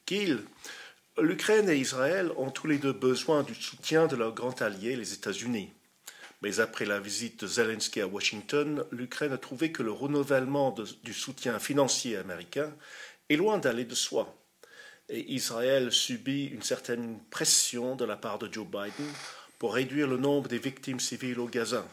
Gil, 0.06 0.44
l'Ukraine 1.18 1.68
et 1.70 1.76
Israël 1.76 2.30
ont 2.36 2.50
tous 2.50 2.66
les 2.66 2.78
deux 2.78 2.92
besoin 2.92 3.42
du 3.42 3.54
soutien 3.54 4.06
de 4.06 4.16
leur 4.16 4.34
grand 4.34 4.60
allié, 4.60 4.96
les 4.96 5.14
États-Unis. 5.14 5.72
Mais 6.42 6.60
après 6.60 6.84
la 6.84 7.00
visite 7.00 7.42
de 7.42 7.46
Zelensky 7.48 8.00
à 8.00 8.06
Washington, 8.06 8.84
l'Ukraine 8.92 9.32
a 9.32 9.38
trouvé 9.38 9.72
que 9.72 9.82
le 9.82 9.90
renouvellement 9.90 10.74
du 11.02 11.14
soutien 11.14 11.58
financier 11.58 12.16
américain 12.16 12.72
est 13.28 13.36
loin 13.36 13.58
d'aller 13.58 13.84
de 13.84 13.94
soi 13.94 14.37
et 15.08 15.32
Israël 15.32 15.92
subit 15.92 16.46
une 16.46 16.62
certaine 16.62 17.18
pression 17.30 17.96
de 17.96 18.04
la 18.04 18.16
part 18.16 18.38
de 18.38 18.52
Joe 18.52 18.66
Biden 18.66 19.12
pour 19.58 19.74
réduire 19.74 20.06
le 20.06 20.18
nombre 20.18 20.48
des 20.48 20.58
victimes 20.58 21.00
civiles 21.00 21.40
au 21.40 21.46
Gaza. 21.46 21.86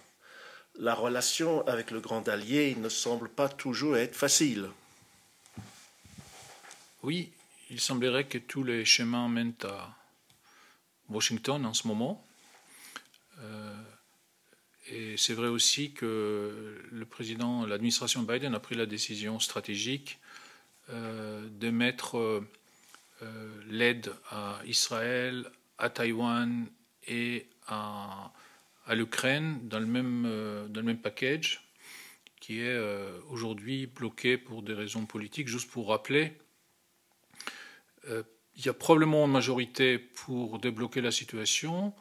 La 0.78 0.94
relation 0.94 1.66
avec 1.68 1.92
le 1.92 2.02
grand 2.02 2.28
allié 2.28 2.76
ne 2.76 2.90
semble 2.90 3.30
pas 3.30 3.48
toujours 3.48 3.98
être 3.98 4.16
facile. 4.16 4.70
Oui, 7.04 7.32
il 7.70 7.80
semblerait 7.80 8.26
que 8.26 8.38
tous 8.38 8.64
les 8.64 8.84
chemins 8.84 9.30
mènent 9.30 9.54
à 9.64 9.96
Washington 11.10 11.66
en 11.66 11.74
ce 11.74 11.88
moment. 11.88 12.26
Euh, 13.40 13.76
et 14.88 15.16
c'est 15.18 15.34
vrai 15.34 15.48
aussi 15.48 15.92
que 15.92 16.84
le 16.92 17.06
président, 17.06 17.66
l'administration 17.66 18.22
Biden 18.24 18.54
a 18.54 18.60
pris 18.60 18.76
la 18.76 18.86
décision 18.86 19.40
stratégique 19.40 20.20
euh, 20.90 21.48
de 21.50 21.70
mettre 21.70 22.18
euh, 22.18 22.48
l'aide 23.70 24.12
à 24.30 24.60
Israël, 24.66 25.50
à 25.78 25.90
Taïwan 25.90 26.68
et 27.08 27.48
à, 27.68 28.32
l'Ukraine 28.90 29.60
dans, 29.64 29.80
le 29.80 29.86
même, 29.86 30.26
euh, 30.28 30.68
dans 30.68 30.82
le 30.82 30.86
même 30.86 31.02
package 31.02 31.62
qui 32.40 32.60
est 32.60 32.78
euh, 32.78 33.20
aujourd'hui 33.30 33.88
bloqué 33.88 34.38
pour 34.38 34.62
des 34.62 34.74
raisons 34.74 35.06
politiques. 35.06 35.48
Juste 35.48 35.72
pour 35.72 35.90
rappeler, 35.90 36.34
il 38.08 38.64
y 38.64 38.70
a 38.70 38.74
probablement 38.74 39.26
une 39.26 39.32
majorité 39.32 39.98
pour 39.98 40.60
débloquer 40.60 41.02
la 41.02 41.12
situation 41.12 41.92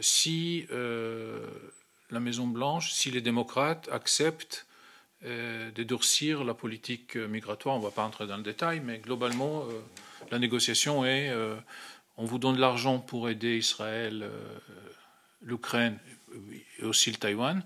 si 0.00 0.66
la 0.68 2.18
Maison 2.18 2.48
Blanche, 2.48 2.90
si 2.90 3.12
les 3.12 3.20
démocrates 3.20 3.88
acceptent 3.92 4.66
de 5.22 5.82
durcir 5.84 6.42
la 6.42 6.54
politique 6.54 7.14
migratoire. 7.14 7.76
On 7.76 7.78
ne 7.78 7.84
va 7.84 7.92
pas 7.92 8.02
entrer 8.02 8.26
dans 8.26 8.36
le 8.36 8.42
détail, 8.42 8.80
mais 8.80 8.98
globalement, 8.98 9.64
la 10.32 10.38
négociation 10.38 11.04
est 11.04 11.28
euh, 11.28 11.56
on 12.16 12.24
vous 12.24 12.38
donne 12.38 12.56
de 12.56 12.60
l'argent 12.60 12.98
pour 12.98 13.28
aider 13.28 13.58
Israël, 13.58 14.22
euh, 14.22 14.58
l'Ukraine 15.42 15.98
et 16.78 16.84
aussi 16.84 17.10
le 17.10 17.16
Taïwan. 17.16 17.62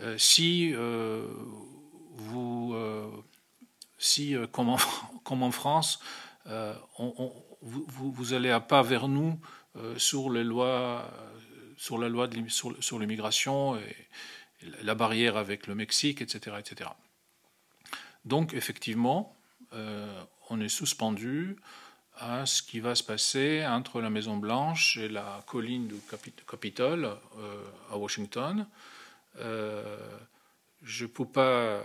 Euh, 0.00 0.16
si 0.18 0.72
vous, 0.72 2.74
comme 4.52 5.42
en, 5.42 5.50
France, 5.50 6.00
vous, 7.62 8.32
allez 8.32 8.50
à 8.50 8.60
pas 8.60 8.82
vers 8.82 9.08
nous 9.08 9.38
sur 9.98 10.30
les 10.30 10.44
lois, 10.44 11.10
sur 11.76 11.98
la 11.98 12.08
loi 12.08 12.30
sur 12.48 12.98
l'immigration 12.98 13.76
et 13.76 13.94
la 14.82 14.94
barrière 14.94 15.36
avec 15.36 15.66
le 15.66 15.74
Mexique, 15.74 16.22
etc., 16.22 16.56
etc. 16.58 16.88
Donc 18.24 18.54
effectivement, 18.54 19.36
on 20.48 20.60
est 20.60 20.70
suspendu 20.70 21.58
à 22.16 22.46
ce 22.46 22.62
qui 22.62 22.80
va 22.80 22.94
se 22.94 23.02
passer 23.02 23.64
entre 23.66 24.00
la 24.00 24.10
Maison 24.10 24.36
Blanche 24.36 24.96
et 24.96 25.08
la 25.08 25.44
colline 25.46 25.86
du 25.86 25.96
Capitole 26.48 27.04
euh, 27.04 27.62
à 27.90 27.98
Washington. 27.98 28.66
Euh, 29.38 29.98
je 30.82 31.04
ne 31.04 31.10
peux 31.10 31.26
pas 31.26 31.82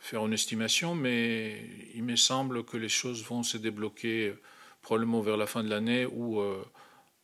faire 0.00 0.24
une 0.24 0.32
estimation, 0.32 0.94
mais 0.94 1.62
il 1.94 2.04
me 2.04 2.16
semble 2.16 2.64
que 2.64 2.76
les 2.76 2.88
choses 2.88 3.22
vont 3.24 3.42
se 3.42 3.58
débloquer 3.58 4.34
probablement 4.80 5.20
vers 5.20 5.36
la 5.36 5.46
fin 5.46 5.62
de 5.62 5.68
l'année 5.68 6.06
ou 6.06 6.40
euh, 6.40 6.64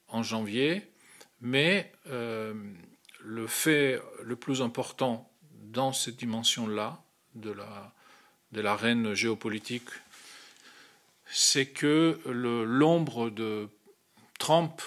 en 0.08 0.22
janvier. 0.22 0.82
Mais 1.40 1.92
le 2.06 3.46
fait 3.46 4.00
le 4.22 4.36
plus 4.36 4.62
important 4.62 5.30
dans 5.50 5.92
cette 5.92 6.16
dimension-là 6.16 7.02
de 7.34 7.50
la, 7.50 7.92
de 8.52 8.60
l'arène 8.60 9.14
géopolitique 9.14 9.90
c'est 11.26 11.66
que 11.66 12.20
l'ombre 12.26 13.30
de 13.30 13.68
Trump 14.38 14.80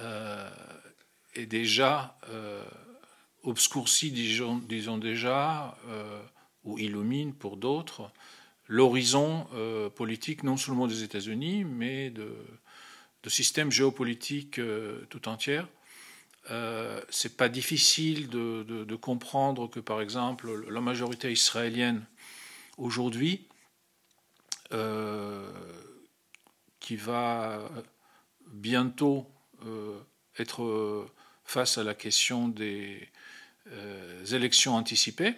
euh, 0.00 0.50
est 1.34 1.46
déjà 1.46 2.18
euh, 2.28 2.64
obscurcie, 3.42 4.10
disons, 4.10 4.98
déjà, 4.98 5.76
euh, 5.88 6.22
ou 6.64 6.78
illumine 6.78 7.34
pour 7.34 7.56
d'autres, 7.56 8.10
l'horizon 8.66 9.48
politique 9.96 10.44
non 10.44 10.56
seulement 10.56 10.86
des 10.86 11.02
États-Unis, 11.02 11.64
mais 11.64 12.10
de, 12.10 12.36
de 13.22 13.30
système 13.30 13.72
géopolitique 13.72 14.60
tout 15.08 15.28
entier. 15.28 15.62
Euh, 16.50 17.00
c'est 17.10 17.36
pas 17.36 17.48
difficile 17.48 18.28
de, 18.28 18.62
de, 18.62 18.96
comprendre 18.96 19.68
que, 19.68 19.78
par 19.78 20.00
exemple, 20.00 20.68
la 20.68 20.80
majorité 20.80 21.30
israélienne 21.30 22.04
aujourd'hui 22.78 23.46
euh, 24.72 25.50
qui 26.78 26.94
va 26.96 27.68
bientôt 28.46 29.28
euh, 29.66 29.98
être 30.38 31.08
face 31.44 31.76
à 31.76 31.84
la 31.84 31.94
question 31.94 32.48
des 32.48 33.08
euh, 33.72 34.24
élections 34.26 34.76
anticipées, 34.76 35.34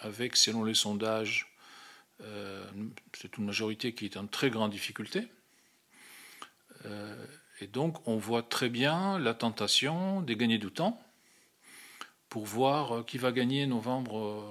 avec, 0.00 0.36
selon 0.36 0.64
les 0.64 0.74
sondages, 0.74 1.50
c'est 3.12 3.36
une 3.36 3.44
majorité 3.44 3.94
qui 3.94 4.06
est 4.06 4.16
en 4.16 4.26
très 4.26 4.48
grande 4.48 4.70
difficulté. 4.70 5.28
et 7.60 7.66
donc, 7.66 8.06
on 8.06 8.16
voit 8.16 8.42
très 8.42 8.68
bien 8.68 9.18
la 9.18 9.34
tentation 9.34 10.22
de 10.22 10.34
gagner 10.34 10.58
du 10.58 10.70
temps 10.70 11.02
pour 12.28 12.46
voir 12.46 13.04
qui 13.04 13.18
va 13.18 13.32
gagner 13.32 13.66
novembre 13.66 14.46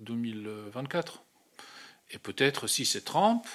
2024. 0.00 1.23
Et 2.10 2.18
peut-être, 2.18 2.66
si 2.66 2.84
c'est 2.84 3.04
Trump, 3.04 3.46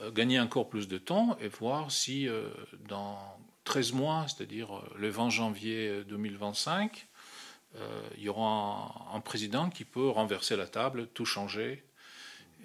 euh, 0.00 0.10
gagner 0.10 0.38
encore 0.38 0.68
plus 0.68 0.88
de 0.88 0.98
temps 0.98 1.38
et 1.40 1.48
voir 1.48 1.90
si 1.90 2.28
euh, 2.28 2.50
dans 2.88 3.18
13 3.64 3.92
mois, 3.92 4.26
c'est-à-dire 4.28 4.76
euh, 4.76 4.94
le 4.98 5.08
20 5.08 5.30
janvier 5.30 6.04
2025, 6.04 7.06
il 8.16 8.24
y 8.24 8.30
aura 8.30 9.10
un, 9.12 9.20
président 9.20 9.68
qui 9.68 9.84
peut 9.84 10.08
renverser 10.08 10.56
la 10.56 10.66
table, 10.66 11.08
tout 11.08 11.26
changer. 11.26 11.84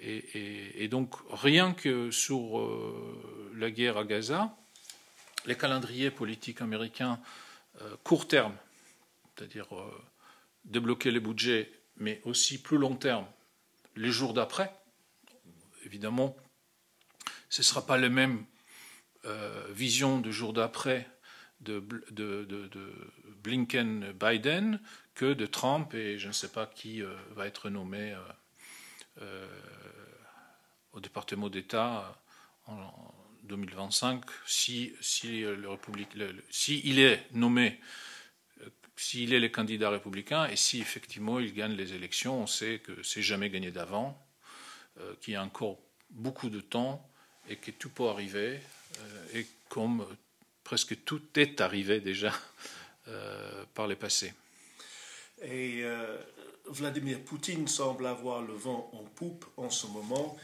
Et, 0.00 0.88
donc, 0.88 1.14
rien 1.30 1.74
que 1.74 2.10
sur 2.10 2.66
la 3.54 3.70
guerre 3.70 3.98
à 3.98 4.04
Gaza, 4.04 4.56
les 5.44 5.54
calendriers 5.54 6.10
politiques 6.10 6.62
américains 6.62 7.20
court 8.04 8.26
terme, 8.26 8.56
c'est-à-dire 9.36 9.68
débloquer 10.64 11.10
les 11.10 11.20
budgets, 11.20 11.70
mais 11.98 12.22
aussi 12.24 12.62
plus 12.62 12.78
long 12.78 12.96
terme, 12.96 13.26
les 13.96 14.10
jours 14.10 14.34
d'après, 14.34 14.74
évidemment, 15.84 16.36
ce 17.48 17.60
ne 17.60 17.64
sera 17.64 17.84
pas 17.86 17.98
la 17.98 18.08
même 18.08 18.44
euh, 19.24 19.66
vision 19.70 20.18
du 20.18 20.32
jour 20.32 20.52
d'après 20.52 21.08
de, 21.60 21.80
Blinken-Biden 23.42 24.80
que 25.14 25.32
de 25.34 25.46
Trump 25.46 25.94
et 25.94 26.18
je 26.18 26.28
ne 26.28 26.32
sais 26.32 26.48
pas 26.48 26.66
qui 26.66 27.02
euh, 27.02 27.14
va 27.30 27.46
être 27.46 27.70
nommé 27.70 28.16
euh, 29.20 29.46
au 30.92 31.00
département 31.00 31.48
d'État 31.48 32.18
en, 32.66 33.14
2025 33.44 34.24
si, 34.46 34.92
si, 35.00 35.42
le 35.42 35.68
si 36.50 36.80
il 36.84 36.98
est 36.98 37.26
nommé 37.32 37.80
s'il 39.02 39.32
est 39.32 39.40
le 39.40 39.48
candidat 39.48 39.90
républicain 39.90 40.46
et 40.46 40.56
si 40.56 40.80
effectivement 40.80 41.40
il 41.40 41.52
gagne 41.54 41.72
les 41.72 41.92
élections, 41.92 42.42
on 42.42 42.46
sait 42.46 42.80
que 42.80 43.02
c'est 43.02 43.22
jamais 43.22 43.50
gagné 43.50 43.70
d'avant, 43.70 44.18
qu'il 45.20 45.34
y 45.34 45.36
a 45.36 45.42
encore 45.42 45.78
beaucoup 46.10 46.50
de 46.50 46.60
temps 46.60 47.08
et 47.48 47.56
que 47.56 47.70
tout 47.70 47.90
peut 47.90 48.08
arriver. 48.08 48.60
et 49.34 49.46
comme 49.68 50.06
presque 50.64 51.04
tout 51.04 51.22
est 51.36 51.60
arrivé 51.60 52.00
déjà 52.00 52.32
par 53.74 53.86
les 53.86 53.96
passés. 53.96 54.32
Et 55.42 55.84
Vladimir 56.66 57.20
Poutine 57.20 57.66
semble 57.68 58.06
avoir 58.06 58.42
le 58.42 58.54
vent 58.54 58.90
en 58.92 59.04
poupe 59.04 59.44
en 59.56 59.70
ce 59.70 59.86
moment. 59.86 60.36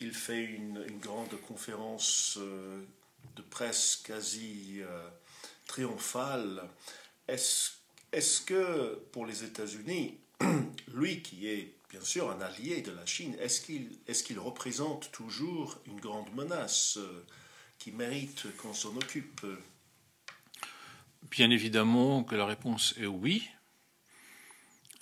Il 0.00 0.12
fait 0.12 0.42
une, 0.42 0.84
grande 0.98 1.38
conférence 1.42 2.38
euh, 2.40 2.82
de 3.36 3.42
presse 3.42 4.02
quasi 4.04 4.78
euh, 4.80 5.08
triomphale. 5.66 6.68
Est-ce 7.28 7.72
que 8.46 9.00
pour 9.12 9.26
les 9.26 9.44
États-Unis, 9.44 10.18
lui 10.94 11.22
qui 11.22 11.48
est 11.48 11.74
bien 11.90 12.00
sûr 12.00 12.30
un 12.30 12.40
allié 12.40 12.82
de 12.82 12.92
la 12.92 13.04
Chine, 13.04 13.36
est-ce 13.40 13.60
qu'il 13.60 14.38
représente 14.38 15.10
toujours 15.12 15.78
une 15.86 16.00
grande 16.00 16.32
menace 16.34 16.98
euh, 16.98 17.24
qui 17.78 17.90
mérite 17.90 18.46
qu'on 18.58 18.72
s'en 18.72 18.96
occupe? 18.96 19.44
Bien 21.30 21.50
évidemment 21.50 22.24
que 22.24 22.36
la 22.36 22.46
réponse 22.46 22.94
est 22.98 23.06
oui. 23.06 23.48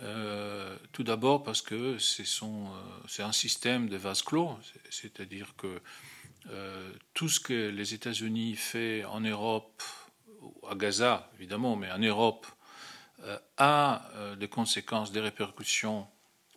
Euh, 0.00 0.78
tout 0.92 1.02
d'abord 1.02 1.42
parce 1.42 1.60
que 1.60 1.98
c'est 1.98 2.24
euh, 2.42 3.24
un 3.24 3.32
système 3.32 3.88
de 3.88 3.96
vase 3.96 4.22
clos, 4.22 4.56
c'est-à-dire 4.90 5.54
que 5.56 5.80
tout 7.12 7.28
ce 7.28 7.40
que 7.40 7.68
les 7.68 7.92
États-Unis 7.92 8.56
font 8.56 9.04
en 9.10 9.20
Europe, 9.20 9.82
à 10.70 10.74
Gaza 10.74 11.30
évidemment, 11.36 11.76
mais 11.76 11.90
en 11.90 11.98
Europe, 11.98 12.46
a 13.56 14.10
des 14.38 14.48
conséquences, 14.48 15.12
des 15.12 15.20
répercussions 15.20 16.06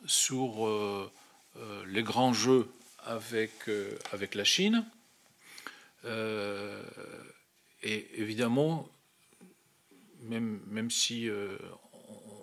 sur 0.05 1.11
les 1.87 2.03
grands 2.03 2.33
jeux 2.33 2.71
avec, 3.03 3.51
avec 4.11 4.35
la 4.35 4.43
Chine. 4.43 4.85
et 6.05 6.11
évidemment, 8.21 8.87
même, 10.21 10.61
même 10.67 10.91
si 10.91 11.29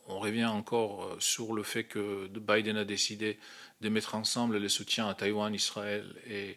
on 0.09 0.18
revient 0.18 0.46
encore 0.46 1.04
euh, 1.04 1.16
sur 1.20 1.54
le 1.54 1.62
fait 1.62 1.85
que 1.85 2.26
Biden 2.28 2.76
a 2.76 2.85
décidé 2.85 3.38
de 3.81 3.88
mettre 3.88 4.14
ensemble 4.14 4.57
les 4.57 4.68
soutiens 4.68 5.09
à 5.09 5.14
Taïwan, 5.14 5.54
Israël 5.54 6.04
et 6.26 6.57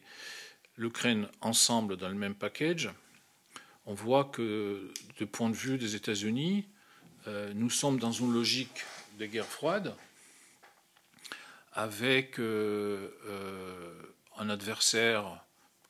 l'Ukraine 0.78 1.28
ensemble 1.42 1.98
dans 1.98 2.10
le 2.10 2.16
même 2.16 2.34
package. 2.34 2.90
On 3.86 3.94
voit 3.94 4.26
que 4.26 4.92
du 5.18 5.26
point 5.26 5.50
de 5.50 5.56
vue 5.56 5.78
des 5.78 5.96
États-Unis, 5.96 6.66
euh, 6.66 6.72
nous 7.28 7.70
sommes 7.70 8.00
dans 8.00 8.12
une 8.12 8.34
logique 8.34 8.84
de 9.20 9.26
guerre 9.26 9.46
froide 9.46 9.96
avec 11.74 12.40
euh, 12.40 13.10
un 14.38 14.50
adversaire 14.50 15.44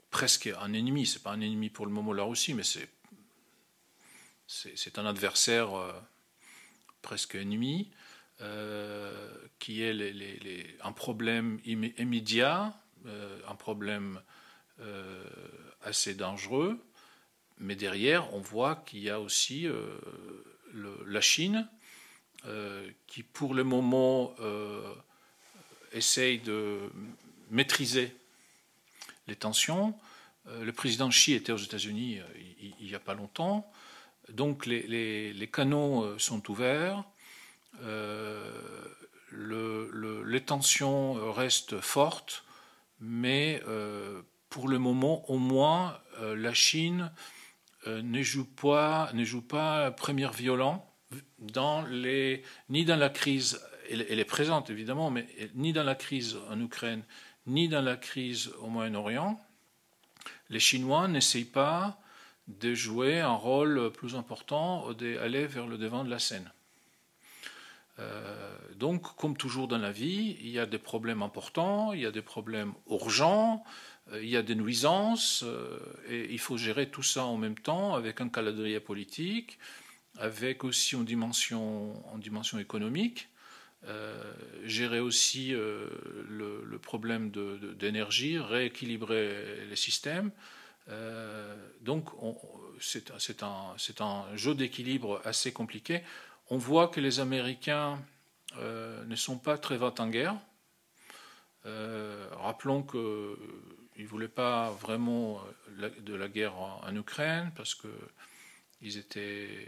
presque 0.10 0.48
un 0.60 0.74
ennemi. 0.74 1.06
C'est 1.08 1.24
pas 1.24 1.32
un 1.32 1.42
ennemi 1.42 1.70
pour 1.70 1.86
le 1.86 1.92
moment 1.92 2.14
la 2.14 2.24
Russie, 2.24 2.54
mais 2.54 2.64
c'est 4.48 5.00
un 5.00 5.06
adversaire 5.06 5.70
presque 7.02 7.36
ennemi, 7.36 7.92
euh, 8.42 9.12
qui 9.60 9.84
est 9.84 10.78
un 10.84 10.92
problème 10.92 11.60
immédiat, 11.66 12.74
euh, 13.06 13.40
un 13.48 13.56
problème 13.56 14.20
euh, 14.80 15.24
assez 15.84 16.16
dangereux, 16.16 16.80
mais 17.60 17.76
derrière, 17.76 18.34
on 18.34 18.40
voit 18.40 18.76
qu'il 18.76 19.00
y 19.00 19.10
a 19.10 19.20
aussi 19.20 19.68
la 20.74 21.22
Chine, 21.22 21.68
qui 23.08 23.24
pour 23.24 23.54
le 23.54 23.64
moment 23.64 24.36
essaye 25.92 26.40
de 26.40 26.90
maîtriser 27.50 28.16
les 29.28 29.36
tensions. 29.36 29.94
le 30.46 30.72
président 30.72 31.10
Xi 31.10 31.34
était 31.34 31.52
aux 31.52 31.58
États-Unis 31.58 32.20
il 32.80 32.88
n'y 32.88 32.96
a 32.96 33.00
pas 33.00 33.14
longtemps. 33.14 33.72
Donc 34.30 34.66
les, 34.66 35.50
canaux 35.52 36.04
euh, 36.04 36.20
sont 36.20 36.50
ouverts, 36.50 37.04
euh, 37.84 38.52
les 39.32 40.42
tensions 40.42 41.32
restent 41.32 41.80
fortes, 41.80 42.44
mais 43.00 43.62
euh, 43.68 44.22
pour 44.50 44.68
le 44.68 44.80
moment, 44.80 45.30
au 45.30 45.38
moins, 45.38 45.98
la 46.20 46.54
Chine 46.54 47.12
ne 47.88 48.22
joue 48.22 48.46
pas, 48.46 49.10
ne 49.14 49.90
première 49.90 50.34
violent 50.34 50.88
dans 51.40 51.84
les, 51.84 52.44
ni 52.70 52.86
dans 52.86 52.96
la 52.96 53.10
crise, 53.10 53.62
elle, 53.90 54.20
est 54.20 54.26
présente 54.26 54.70
évidemment, 54.70 55.10
mais 55.10 55.28
ni 55.56 55.74
dans 55.74 55.84
la 55.84 55.96
crise 55.96 56.38
en 56.50 56.60
Ukraine, 56.60 57.04
ni 57.48 57.68
dans 57.68 57.82
la 57.82 57.98
crise 57.98 58.52
au 58.62 58.68
Moyen-Orient. 58.68 59.40
Les 60.50 60.60
Chinois 60.60 61.08
n'essayent 61.08 61.46
pas 61.46 62.00
de 62.48 62.74
jouer 62.74 63.20
un 63.20 63.34
rôle 63.34 63.92
plus 63.92 64.16
important, 64.16 64.92
d'aller 64.94 65.48
vers 65.48 65.68
le 65.68 65.78
devant 65.78 66.04
de 66.04 66.10
la 66.10 66.20
scène. 66.20 66.52
Euh, 68.00 68.58
donc, 68.76 69.16
comme 69.16 69.38
toujours 69.38 69.68
dans 69.68 69.78
la 69.78 69.92
vie, 69.92 70.38
il 70.42 70.50
y 70.50 70.60
a 70.60 70.66
des 70.66 70.78
problèmes 70.78 71.22
importants, 71.22 71.94
il 71.94 72.02
y 72.02 72.06
a 72.06 72.12
des 72.12 72.22
problèmes 72.22 72.74
urgents, 72.90 73.64
euh, 73.64 73.68
il 74.14 74.30
y 74.30 74.38
a 74.38 74.42
des 74.42 74.56
nuisances, 74.56 75.44
euh, 75.46 75.80
et 76.10 76.32
il 76.32 76.40
faut 76.40 76.58
gérer 76.58 76.90
tout 76.90 77.04
ça 77.04 77.26
en 77.26 77.38
même 77.38 77.58
temps 77.58 77.96
avec 77.96 78.22
un 78.22 78.30
calendrier 78.30 78.80
politique, 78.80 79.58
avec 80.18 80.64
aussi 80.64 80.96
une 80.96 81.06
dimension, 81.06 82.06
en 82.14 82.18
dimension 82.18 82.60
économique, 82.60 83.30
gérer 84.66 85.00
aussi 85.00 85.52
le, 85.52 86.78
problème 86.82 87.32
d'énergie, 87.32 88.38
rééquilibrer 88.38 89.66
les 89.68 89.76
systèmes. 89.76 90.32
Euh, 90.90 91.56
donc 91.82 92.10
c'est 92.80 93.44
un, 93.44 93.76
un, 94.00 94.36
jeu 94.36 94.56
d'équilibre 94.56 95.22
assez 95.24 95.52
compliqué. 95.52 96.02
On 96.50 96.58
voit 96.58 96.88
que 96.88 97.00
les 97.00 97.20
Américains 97.20 98.00
euh, 98.58 99.04
ne 99.06 99.16
sont 99.16 99.38
pas 99.38 99.58
très 99.58 99.78
vite 99.78 100.00
en 100.00 100.10
guerre. 100.10 100.36
Euh, 101.66 102.28
rappelons 102.34 102.84
qu'ils 104.02 104.08
ne 104.08 104.10
voulaient 104.10 104.28
pas 104.28 104.72
vraiment 104.72 105.44
de 105.78 106.16
la 106.16 106.28
guerre 106.28 106.58
en, 106.58 106.96
Ukraine 106.96 107.52
parce 107.56 107.76
qu'ils 107.76 108.98
étaient 108.98 109.68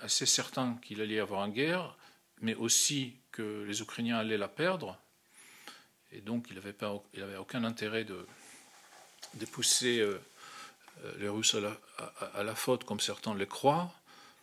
assez 0.00 0.26
certains 0.26 0.76
qu'il 0.82 1.00
allait 1.00 1.14
y 1.14 1.20
avoir 1.20 1.44
une 1.46 1.52
guerre, 1.52 1.96
mais 2.40 2.56
aussi 2.56 3.14
que 3.30 3.62
les 3.62 3.80
Ukrainiens 3.80 4.18
allaient 4.18 4.36
la 4.36 4.48
perdre. 4.48 4.98
Et 6.10 6.20
donc 6.20 6.48
il 6.50 6.56
n'avait 6.56 7.36
aucun 7.36 7.62
intérêt 7.62 8.02
de, 8.02 8.26
de 9.34 9.46
pousser 9.46 10.00
euh, 10.00 10.20
euh, 11.04 11.12
les 11.20 11.28
Russes 11.28 11.54
à 12.34 12.42
la, 12.42 12.54
faute 12.56 12.82
comme 12.82 12.98
certains 12.98 13.34
le 13.34 13.46
croient, 13.46 13.94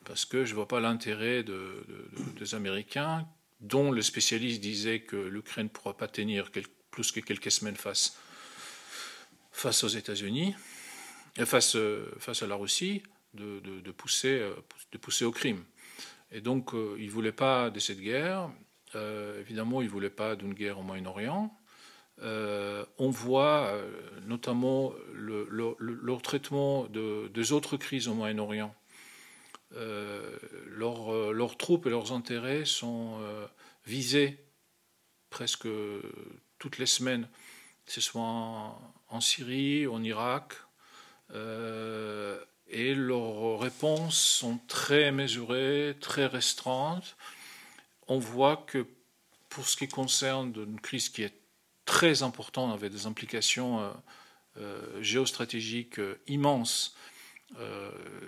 parce 0.06 0.24
que 0.24 0.46
je 0.46 0.52
ne 0.52 0.56
vois 0.56 0.68
pas 0.70 0.80
l'intérêt 0.80 1.44
des 1.44 2.56
Américains, 2.56 3.28
dont 3.60 3.92
le 3.92 4.02
spécialiste 4.02 4.62
disait 4.62 5.02
que 5.02 5.18
l'Ukraine 5.18 5.66
ne 5.66 5.72
pourra 5.72 5.98
pas 5.98 6.08
tenir 6.08 6.50
plus 6.92 7.12
que 7.12 7.20
quelques 7.20 7.52
semaines 7.52 7.76
face, 7.76 8.18
face 9.54 9.86
aux 9.86 9.88
États-Unis, 9.88 10.54
face, 11.46 11.78
face 12.20 12.44
à 12.44 12.48
la 12.48 12.56
Russie, 12.56 13.02
de, 13.34 13.92
pousser, 13.92 14.46
de 14.92 14.98
pousser 14.98 15.24
au 15.24 15.32
crime. 15.32 15.64
Et 16.32 16.42
donc, 16.42 16.72
ils 16.98 17.06
ne 17.06 17.12
voulaient 17.12 17.32
pas 17.32 17.70
de 17.70 17.80
cette 17.80 18.02
guerre. 18.02 18.50
Euh, 18.96 19.40
évidemment, 19.40 19.82
ils 19.82 19.86
ne 19.86 19.92
voulaient 19.92 20.10
pas 20.10 20.36
d'une 20.36 20.54
guerre 20.54 20.80
au 20.80 20.84
Moyen-Orient. 20.84 21.56
Euh, 22.22 22.86
on 23.00 23.10
voit 23.10 23.68
euh, 23.68 23.90
notamment 24.26 24.94
leur 25.14 26.22
traitement 26.22 26.86
de, 26.86 27.28
des 27.34 27.52
autres 27.52 27.78
crises 27.78 28.08
au 28.08 28.14
Moyen-Orient. 28.14 28.74
Euh, 29.76 30.38
leurs 30.68 31.58
troupes 31.58 31.88
et 31.88 31.90
leurs 31.90 32.12
intérêts 32.12 32.66
sont 32.66 33.20
visés 33.86 34.40
presque 35.30 35.68
toutes 36.60 36.78
les 36.78 36.86
semaines, 36.86 37.28
ce 37.88 38.00
soit 38.00 38.80
Syrie, 39.22 39.88
en 39.88 40.04
Irak, 40.04 40.54
et 42.70 42.96
leurs 42.96 43.60
réponses 43.60 44.20
sont 44.20 44.60
très 44.68 45.12
mesurées, 45.12 45.96
très 46.00 46.26
restreintes. 46.26 47.16
On 48.08 48.20
voit 48.20 48.58
que 48.58 48.86
pour 49.50 49.68
ce 49.68 49.78
qui 49.78 49.88
concerne 49.88 50.54
une 50.56 50.80
crise 50.80 51.10
qui 51.10 51.24
est 51.24 51.38
très 51.86 52.24
important, 52.24 52.72
avec 52.72 52.92
des 52.92 53.06
implications 53.06 53.82
euh, 53.82 53.92
euh, 54.58 55.02
géostratégiques 55.02 56.00
euh, 56.00 56.20
immenses. 56.28 56.96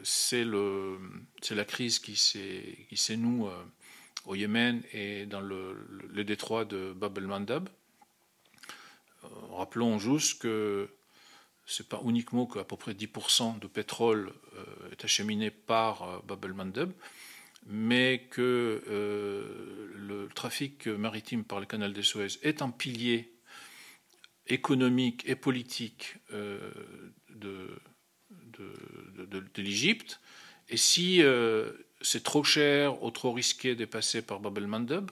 c'est 0.03 0.43
la 0.43 1.65
crise 1.65 1.97
qui 1.99 2.15
s'est 2.15 3.17
nous 3.17 3.49
au 4.25 4.35
Yémen 4.35 4.83
et 4.93 5.25
dans 5.25 5.41
le, 5.41 6.23
détroit 6.23 6.63
de 6.63 6.93
Bab 6.93 7.17
el-Mandab. 7.17 7.69
Rappelons 9.51 9.99
juste 9.99 10.41
que 10.41 10.89
c'est 11.65 11.89
pas 11.89 12.01
uniquement 12.05 12.45
qu'à 12.45 12.63
peu 12.63 12.77
près 12.77 12.93
10% 12.93 13.59
de 13.59 13.67
pétrole 13.67 14.31
est 14.91 15.03
acheminé 15.03 15.49
par 15.49 16.23
Bab 16.23 16.45
el-Mandab. 16.45 16.91
mais 17.65 18.27
que 18.29 18.83
le 19.95 20.29
trafic 20.35 20.87
maritime 20.87 21.43
par 21.43 21.59
le 21.59 21.65
canal 21.65 21.93
de 21.93 22.01
Suez 22.01 22.39
est 22.43 22.61
un 22.61 22.69
pilier 22.69 23.33
économique 24.47 25.23
et 25.27 25.35
politique 25.35 26.17
de, 26.29 27.79
de, 28.29 29.61
l'Égypte. 29.61 30.19
Et 30.69 30.77
si 30.77 31.23
c'est 32.01 32.23
trop 32.23 32.43
cher 32.43 33.01
ou 33.03 33.09
trop 33.09 33.33
risqué 33.33 33.75
de 33.75 33.85
passer 33.85 34.21
par 34.21 34.39
Bab 34.39 34.57
el-Mandeb, 34.59 35.09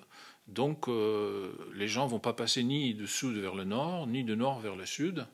donc 0.47 0.87
euh, 0.87 1.53
les 1.73 1.87
gens 1.87 2.05
vont 2.05 2.19
pas 2.19 2.33
passer 2.33 2.63
ni 2.63 2.93
de 2.93 3.05
sud 3.05 3.37
vers 3.37 3.55
le 3.55 3.63
nord, 3.63 4.07
ni 4.07 4.23
de 4.23 4.35
nord 4.35 4.59
vers 4.59 4.75
le 4.75 4.85
sud, 4.85 5.25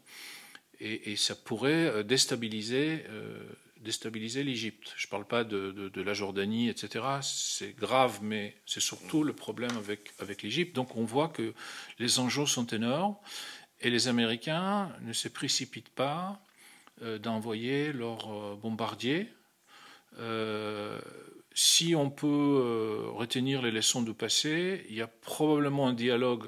et, 0.82 1.18
ça 1.18 1.36
pourrait 1.36 1.88
euh, 1.88 2.04
déstabiliser, 2.04 3.04
euh, 3.10 3.44
déstabiliser 3.82 4.44
l'Égypte. 4.44 4.94
Je 4.96 5.08
ne 5.08 5.10
parle 5.10 5.26
pas 5.26 5.44
de, 5.44 6.02
la 6.02 6.14
Jordanie, 6.14 6.70
etc. 6.70 7.06
C'est 7.22 7.74
grave, 7.74 8.20
mais 8.22 8.56
c'est 8.66 8.80
surtout 8.80 9.24
le 9.24 9.34
problème 9.34 9.76
avec, 9.78 10.14
avec 10.20 10.42
l'Égypte. 10.42 10.76
Donc 10.76 10.96
on 10.96 11.04
voit 11.04 11.28
que 11.28 11.54
les 11.98 12.20
enjeux 12.20 12.46
sont 12.46 12.68
énormes, 12.68 13.18
et 13.82 13.90
les 13.90 14.08
Américains 14.08 14.94
ne 15.02 15.14
se 15.14 15.28
précipitent 15.28 15.90
pas 15.90 16.42
d'envoyer 17.22 17.94
leurs 17.94 18.58
bombardiers 18.58 19.30
si 21.62 21.94
on 21.94 22.10
peut 22.10 22.26
euh, 22.26 23.10
retenir 23.10 23.62
les 23.62 23.72
leçons 23.72 24.02
du 24.02 24.14
passé, 24.14 24.86
il 24.88 24.96
y 24.96 25.02
a 25.02 25.08
probablement 25.08 25.90
un 25.90 25.94
dialogue 25.94 26.46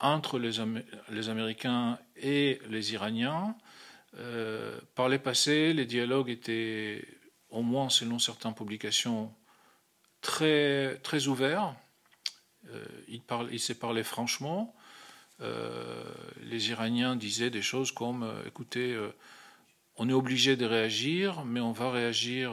entre 0.00 0.38
les, 0.38 0.60
Américains 1.28 1.98
et 2.16 2.58
les 2.70 2.94
Iraniens. 2.94 3.54
Euh, 4.16 4.80
par 4.94 5.10
les 5.10 5.18
passés, 5.18 5.74
les 5.74 5.84
dialogues 5.84 6.30
étaient, 6.30 7.06
au 7.50 7.60
moins 7.60 7.90
selon 7.90 8.18
certaines 8.18 8.54
publications, 8.54 9.30
très, 10.22 10.96
très 11.00 11.26
ouverts. 11.26 11.76
Euh, 12.72 12.86
il, 13.08 13.60
s'est 13.60 13.74
parlé 13.74 14.02
franchement. 14.02 14.74
les 15.38 16.70
Iraniens 16.70 17.14
disaient 17.14 17.50
des 17.50 17.60
choses 17.60 17.92
comme, 17.92 18.26
écoutez, 18.46 18.98
on 19.96 20.08
est 20.08 20.14
obligé 20.14 20.56
de 20.56 20.64
réagir, 20.64 21.44
mais 21.44 21.60
on 21.60 21.72
va 21.72 21.90
réagir 21.90 22.52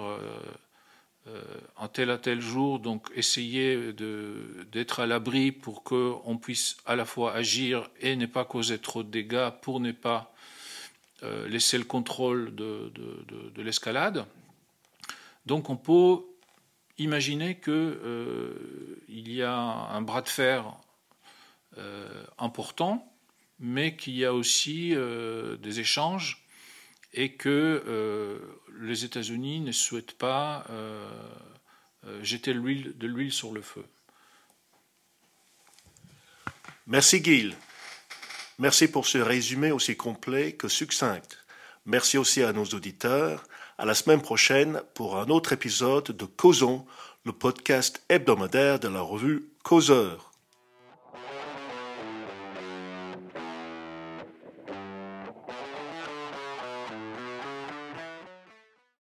en 1.77 1.87
tel 1.87 2.11
à 2.11 2.19
tel 2.19 2.39
jour, 2.39 2.79
donc 2.79 3.09
essayer 3.15 3.93
d'être 3.93 4.99
à 4.99 5.07
l'abri 5.07 5.51
pour 5.51 5.83
qu'on 5.83 6.37
puisse 6.39 6.77
à 6.85 6.95
la 6.95 7.05
fois 7.05 7.33
agir 7.33 7.89
et 7.99 8.15
ne 8.15 8.27
pas 8.27 8.45
causer 8.45 8.77
trop 8.77 9.01
de 9.01 9.09
dégâts 9.09 9.49
pour 9.61 9.79
ne 9.79 9.91
pas 9.91 10.35
euh, 11.23 11.47
laisser 11.47 11.79
le 11.79 11.83
contrôle 11.83 12.53
de, 12.53 12.91
l'escalade. 13.57 14.25
Donc 15.47 15.69
on 15.71 15.77
peut 15.77 16.23
imaginer 16.99 17.59
qu'il 17.59 17.73
euh, 17.73 18.99
y 19.07 19.41
a 19.41 19.55
un 19.55 20.01
bras 20.01 20.21
de 20.21 20.29
fer 20.29 20.65
important, 22.37 23.11
mais 23.59 23.97
qu'il 23.97 24.15
y 24.15 24.23
a 24.23 24.33
aussi 24.33 24.95
des 25.59 25.79
échanges 25.81 26.44
et 27.15 27.33
que 27.33 27.83
euh, 27.87 28.37
les 28.81 29.05
États-Unis 29.05 29.61
ne 29.61 29.71
souhaitent 29.71 30.17
pas 30.17 30.65
euh, 30.69 31.09
euh, 32.05 32.23
jeter 32.23 32.53
de 32.53 33.07
l'huile 33.07 33.31
sur 33.31 33.53
le 33.53 33.61
feu. 33.61 33.85
Merci 36.87 37.23
Gil. 37.23 37.55
Merci 38.59 38.87
pour 38.87 39.07
ce 39.07 39.17
résumé 39.17 39.71
aussi 39.71 39.97
complet 39.97 40.53
que 40.53 40.67
succinct. 40.67 41.27
Merci 41.85 42.17
aussi 42.17 42.43
à 42.43 42.53
nos 42.53 42.65
auditeurs. 42.65 43.43
À 43.77 43.85
la 43.85 43.95
semaine 43.95 44.21
prochaine 44.21 44.81
pour 44.93 45.17
un 45.17 45.29
autre 45.29 45.53
épisode 45.53 46.11
de 46.11 46.25
Causons, 46.25 46.85
le 47.25 47.31
podcast 47.31 48.03
hebdomadaire 48.09 48.79
de 48.79 48.87
la 48.87 49.01
revue 49.01 49.49
Causeur. 49.63 50.24